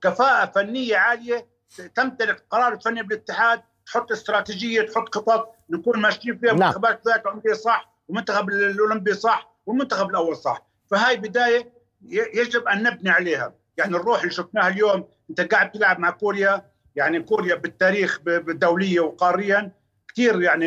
كفاءة 0.02 0.46
فنية 0.46 0.96
عالية 0.96 1.46
تمتلك 1.94 2.44
قرار 2.50 2.72
الفني 2.72 3.02
بالاتحاد 3.02 3.62
تحط 3.86 4.12
استراتيجية 4.12 4.82
تحط 4.82 5.14
خطط 5.14 5.54
نكون 5.70 6.00
ماشيين 6.00 6.38
فيها 6.38 6.52
نعم. 6.52 6.66
منتخبات 6.66 7.00
ذات 7.06 7.26
العمريه 7.26 7.52
صح 7.52 7.92
ومنتخب 8.08 8.48
الأولمبي 8.48 9.14
صح 9.14 9.54
والمنتخب 9.66 10.10
الأول 10.10 10.36
صح. 10.36 10.66
فهاي 10.90 11.16
بداية 11.16 11.72
يجب 12.10 12.68
أن 12.68 12.82
نبني 12.82 13.10
عليها. 13.10 13.54
يعني 13.76 13.96
الروح 13.96 14.20
اللي 14.20 14.32
شفناها 14.32 14.68
اليوم 14.68 15.08
أنت 15.30 15.40
قاعد 15.40 15.72
تلعب 15.72 15.98
مع 15.98 16.10
كوريا 16.10 16.66
يعني 16.96 17.20
كوريا 17.20 17.54
بالتاريخ 17.54 18.20
دوليا 18.48 19.00
وقاريا 19.00 19.72
كثير 20.08 20.42
يعني 20.42 20.66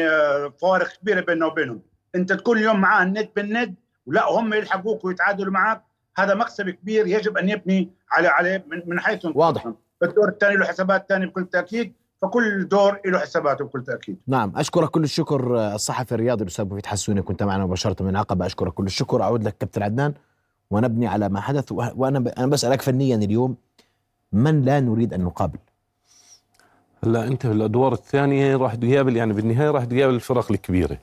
فوارق 0.52 0.88
كبيرة 0.88 1.22
بيننا 1.22 1.46
وبينهم. 1.46 1.82
أنت 2.16 2.34
تكون 2.34 2.58
اليوم 2.58 2.82
معاه 2.82 3.04
الند 3.04 3.30
بالند 3.36 3.76
ولا 4.06 4.32
هم 4.32 4.54
يلحقوك 4.54 5.06
ويتعادلوا 5.06 5.54
معك 5.54 5.84
هذا 6.18 6.34
مكسب 6.34 6.70
كبير 6.70 7.08
يجب 7.08 7.38
أن 7.38 7.50
يبني 7.50 7.94
على 8.12 8.28
عليه 8.28 8.66
من, 8.68 8.82
من 8.86 9.00
حيث 9.00 9.26
واضح. 9.26 9.74
الدور 10.04 10.30
الثاني 10.30 10.56
له 10.56 10.66
حسابات 10.66 11.06
ثانية 11.10 11.26
بكل 11.26 11.46
تأكيد 11.46 11.94
فكل 12.22 12.68
دور 12.68 13.00
له 13.06 13.20
حساباته 13.20 13.66
بكل 13.66 13.84
تأكيد. 13.84 14.18
نعم 14.28 14.54
أشكرك 14.56 14.90
كل 14.90 15.04
الشكر 15.04 15.74
الصحفي 15.76 16.12
الرياضي 16.12 16.44
الأستاذ 16.44 16.66
مفيد 16.66 16.86
حسوني 16.86 17.22
كنت 17.22 17.44
معنا 17.44 17.66
مباشرة 17.66 18.04
من 18.04 18.16
عقبه 18.16 18.46
أشكرك 18.46 18.74
كل 18.74 18.86
الشكر. 18.86 19.22
أعود 19.22 19.44
لك 19.44 19.58
كابتن 19.58 19.84
عدنان 19.84 20.14
ونبني 20.72 21.08
على 21.08 21.30
ما 21.30 21.42
حدث 21.42 21.72
وأنا 21.72 22.34
أنا 22.38 22.48
بسألك 22.48 22.82
فنيا 22.82 23.16
اليوم 23.16 23.56
من 24.34 24.62
لا 24.62 24.80
نريد 24.80 25.14
أن 25.14 25.22
نقابل؟ 25.22 25.60
هلا 27.04 27.28
أنت 27.28 27.48
في 27.48 27.52
الأدوار 27.54 27.94
الثانية 27.94 28.58
راح 28.58 28.76
تقابل 28.76 29.18
يعني 29.18 29.34
بالنهاية 29.34 29.72
راح 29.72 29.84
تقابل 29.84 30.14
الفرق 30.14 30.52
الكبيرة. 30.52 30.98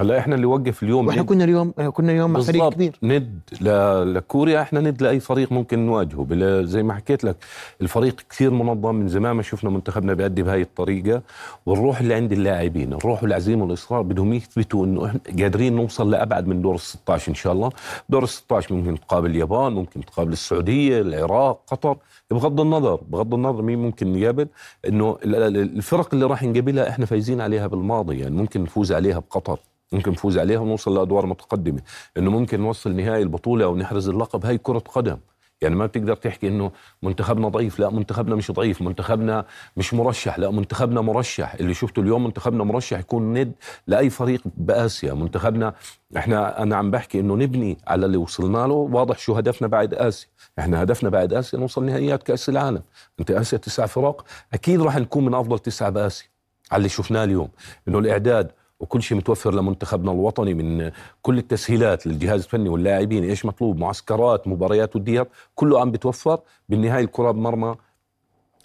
هلا 0.00 0.18
إحنا 0.18 0.34
اللي 0.34 0.46
وقف 0.46 0.82
اليوم 0.82 1.06
وإحنا 1.06 1.22
ند- 1.22 1.28
كنا 1.28 1.44
اليوم 1.44 1.70
كنا 1.92 2.12
اليوم 2.12 2.30
مع 2.32 2.40
فريق. 2.40 2.68
كبير. 2.72 2.96
ند 3.02 3.40
ل- 3.60 4.14
لكوريا 4.14 4.62
إحنا 4.62 4.80
ند 4.80 5.02
لأي 5.02 5.20
فريق 5.20 5.52
ممكن 5.52 5.86
نواجهه. 5.86 6.24
بلا- 6.24 6.62
زي 6.64 6.82
ما 6.82 6.94
حكيت 6.94 7.24
لك 7.24 7.36
الفريق 7.80 8.16
كثير 8.30 8.50
منظم. 8.50 8.94
من 8.94 9.08
زمان 9.08 9.36
ما 9.36 9.42
شفنا 9.42 9.70
منتخبنا 9.70 10.14
بيأدي 10.14 10.42
بهاي 10.42 10.62
الطريقة. 10.62 11.22
والروح 11.66 12.00
اللي 12.00 12.14
عند 12.14 12.32
اللاعبين 12.32 12.92
الروح 12.92 13.22
والعزيمه 13.22 13.64
والإصرار 13.64 14.02
بدهم 14.02 14.32
يثبتوا 14.32 14.84
إنه 14.86 15.06
إحنا 15.06 15.20
قادرين 15.40 15.76
نوصل 15.76 16.10
لأبعد 16.10 16.46
من 16.46 16.62
دور 16.62 16.74
ال 16.74 16.80
16 16.80 17.28
إن 17.28 17.34
شاء 17.34 17.52
الله. 17.52 17.70
دور 18.08 18.22
ال 18.22 18.28
16 18.28 18.74
ممكن 18.74 19.00
تقابل 19.00 19.30
اليابان 19.30 19.72
ممكن 19.72 20.04
تقابل 20.04 20.32
السعودية 20.32 21.00
العراق 21.00 21.60
قطر. 21.66 21.96
بغض 22.30 22.60
النظر 22.60 23.00
بغض 23.08 23.34
النظر 23.34 23.62
مين 23.62 23.78
ممكن 23.78 24.12
نقابل 24.20 24.46
إنه 24.88 25.18
ال- 25.24 25.34
ال- 25.34 25.56
الفرق 25.76 26.08
اللي 26.14 26.26
راح 26.26 26.42
نقابلها 26.42 26.88
إحنا 26.88 27.06
فايزين 27.06 27.40
عليها 27.40 27.66
بالماضي. 27.66 28.18
يعني 28.18 28.36
ممكن 28.36 28.62
نفوز 28.62 28.92
عليها 28.92 29.18
بقطر. 29.18 29.58
ممكن 29.92 30.10
نفوز 30.10 30.38
عليها 30.38 30.58
ونوصل 30.58 30.94
لأدوار 30.94 31.26
متقدمة. 31.26 31.80
إنه 32.16 32.30
ممكن 32.30 32.60
نوصل 32.60 32.96
نهائي 32.96 33.22
البطولة 33.22 33.64
أو 33.64 33.76
نحرز 33.76 34.08
اللقب 34.08 34.46
هاي 34.46 34.58
كرة 34.58 34.78
قدم. 34.78 35.18
يعني 35.60 35.74
ما 35.74 35.86
بتقدر 35.86 36.14
تحكي 36.16 36.48
إنه 36.48 36.70
منتخبنا 37.02 37.48
ضعيف 37.48 37.78
لا 37.78 37.90
منتخبنا 37.90 38.34
مش 38.34 38.50
ضعيف. 38.50 38.82
منتخبنا 38.82 39.44
مش 39.76 39.94
مرشح 39.94 40.38
لا 40.38 40.50
منتخبنا 40.50 41.00
مرشح. 41.00 41.54
اللي 41.54 41.74
شفته 41.74 42.02
اليوم 42.02 42.24
منتخبنا 42.24 42.64
مرشح 42.64 42.98
يكون 42.98 43.38
ند 43.38 43.52
لأي 43.86 44.10
فريق 44.10 44.42
بآسيا. 44.56 45.14
منتخبنا 45.14 45.74
إحنا 46.16 46.62
أنا 46.62 46.76
عم 46.76 46.90
بحكي 46.90 47.20
إنه 47.20 47.36
نبني 47.36 47.78
على 47.86 48.06
اللي 48.06 48.16
وصلنا 48.16 48.66
له. 48.66 48.74
واضح 48.74 49.18
شو 49.18 49.34
هدفنا 49.34 49.68
بعد 49.68 49.94
آسيا. 49.94 50.28
إحنا 50.58 50.82
هدفنا 50.82 51.10
بعد 51.10 51.32
آسيا 51.32 51.58
نوصل 51.58 51.84
نهائيات 51.84 52.22
كأس 52.22 52.48
العالم. 52.48 52.82
أنت 53.20 53.30
آسيا 53.30 53.58
تسع 53.58 53.86
فرق 53.86 54.24
أكيد 54.52 54.80
راح 54.80 54.96
نكون 54.96 55.24
من 55.24 55.34
أفضل 55.34 55.58
تسعه 55.58 55.90
بآسيا. 55.90 56.26
على 56.72 56.78
اللي 56.78 56.88
شفناه 56.88 57.24
اليوم. 57.24 57.48
إنه 57.88 57.98
الإعداد 57.98 58.52
وكل 58.82 59.02
شيء 59.02 59.18
متوفر 59.18 59.54
لمنتخبنا 59.54 60.12
الوطني 60.12 60.54
من 60.54 60.90
كل 61.22 61.38
التسهيلات 61.38 62.06
للجهاز 62.06 62.42
الفني 62.42 62.68
واللاعبين 62.68 63.24
إيش 63.24 63.44
مطلوب؟ 63.46 63.78
معسكرات 63.78 64.48
مباريات 64.48 64.96
وديات 64.96 65.28
كله 65.54 65.80
عم 65.80 65.90
بتوفر. 65.90 66.40
بالنهاية 66.68 67.04
الكرة 67.04 67.30
بمرمى 67.30 67.74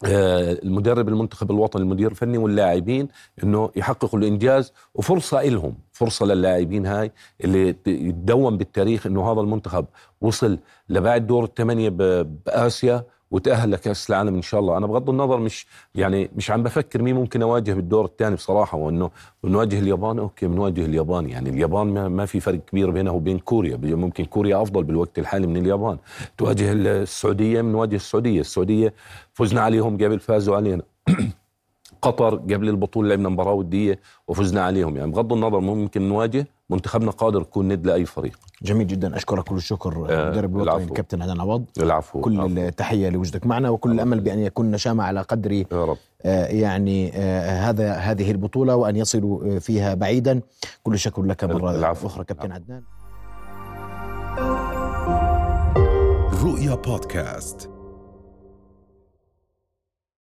آه، 0.06 0.58
المدرب 0.64 1.10
المنتخب 1.10 1.52
الوطني 1.52 1.82
المدير 1.82 2.12
الفني 2.12 2.38
واللاعبين 2.38 3.08
إنه 3.44 3.70
يحققوا 3.76 4.20
الإنجاز. 4.20 4.74
وفرصة 4.96 5.44
لهم 5.44 5.76
فرصة 5.92 6.26
للاعبين 6.26 6.86
هاي 6.86 7.12
اللي 7.44 7.76
يتدون 7.88 8.58
بالتاريخ 8.58 9.08
إنه 9.08 9.32
هذا 9.32 9.42
المنتخب 9.42 9.86
وصل 10.22 10.60
لبعد 10.90 11.28
دور 11.28 11.44
الثمانية 11.44 11.90
بآسيا. 11.90 13.04
وتأهل 13.32 13.72
لكأس 13.72 14.10
العالم 14.10 14.36
إن 14.36 14.42
شاء 14.42 14.60
الله. 14.60 14.78
أنا 14.78 14.88
بغض 14.88 15.10
النظر 15.10 15.38
مش 15.38 15.68
يعني 15.96 16.30
مش 16.36 16.52
عم 16.52 16.64
بفكر 16.64 17.02
مين 17.02 17.16
ممكن 17.16 17.42
أواجه 17.42 17.74
بالدور 17.74 18.06
الثاني 18.06 18.36
بصراحة 18.36 18.78
وانه 18.78 19.12
نواجه 19.44 19.80
اليابان. 19.80 20.20
أوكي 20.20 20.48
بنواجه 20.48 20.86
اليابان. 20.86 21.30
يعني 21.30 21.50
اليابان 21.50 21.88
ما, 21.88 22.08
ما 22.08 22.26
في 22.26 22.40
فرق 22.40 22.60
كبير 22.60 22.92
بينها 22.92 23.12
وبين 23.12 23.40
كوريا. 23.40 23.78
ممكن 23.78 24.26
كوريا 24.26 24.62
أفضل 24.62 24.84
بالوقت 24.84 25.20
الحالي 25.20 25.48
من 25.48 25.58
اليابان. 25.58 25.98
تواجه 26.38 26.72
السعودية 26.74 27.62
بنواجه 27.62 27.96
السعودية. 27.96 28.42
السعودية 28.42 28.94
فزنا 29.34 29.62
عليهم 29.62 29.96
قبل 29.96 30.20
فازوا 30.20 30.56
علينا. 30.56 30.84
قطر 32.08 32.36
قبل 32.36 32.70
البطولة 32.70 33.10
لعبنا 33.10 33.30
مباراة 33.30 33.54
ودية 33.54 34.00
وفزنا 34.28 34.62
عليهم. 34.62 34.98
يعني 34.98 35.12
بغض 35.12 35.34
النظر 35.34 35.60
ممكن 35.60 36.10
نواجه 36.10 36.48
منتخبنا 36.70 37.12
قادر 37.12 37.42
يكون 37.42 37.68
ند 37.68 37.88
لأي 37.88 38.06
فريق. 38.06 38.40
جميل 38.62 38.88
جدا. 38.88 39.18
أشكرك 39.18 39.44
كل 39.44 39.56
الشكر 39.56 40.08
آه، 40.10 40.24
المدرب 40.24 40.56
الوطني 40.56 40.72
العفو. 40.74 40.88
الكابتن 40.88 41.22
عدنان 41.22 41.42
عوض. 41.42 41.66
العفو. 41.80 42.22
كل 42.22 42.34
العفو. 42.34 42.48
التحية 42.48 43.10
لوجودك 43.10 43.46
معنا 43.48 43.70
وكل 43.70 43.92
الأمل 43.92 44.20
بأن 44.20 44.40
يكون 44.40 44.72
نشامة 44.72 45.04
على 45.04 45.22
قدر 45.22 45.52
يا 45.52 45.66
رب. 45.72 45.98
آه، 46.24 46.46
يعني 46.48 47.12
آه، 47.16 47.70
هذا 47.70 47.94
هذه 47.94 48.32
البطولة 48.32 48.76
وأن 48.76 48.96
يصلوا 48.96 49.56
آه، 49.56 49.60
فيها 49.60 49.94
بعيدا. 49.94 50.42
كل 50.84 50.94
الشكر 50.94 51.24
لك 51.24 51.44
مرة 51.44 51.72
العفو. 51.76 52.08
أخرى 52.08 52.24
كابتن 52.24 52.52
عدنان. 52.52 52.82
رؤيا 56.44 56.76
بودكاست. 56.76 57.77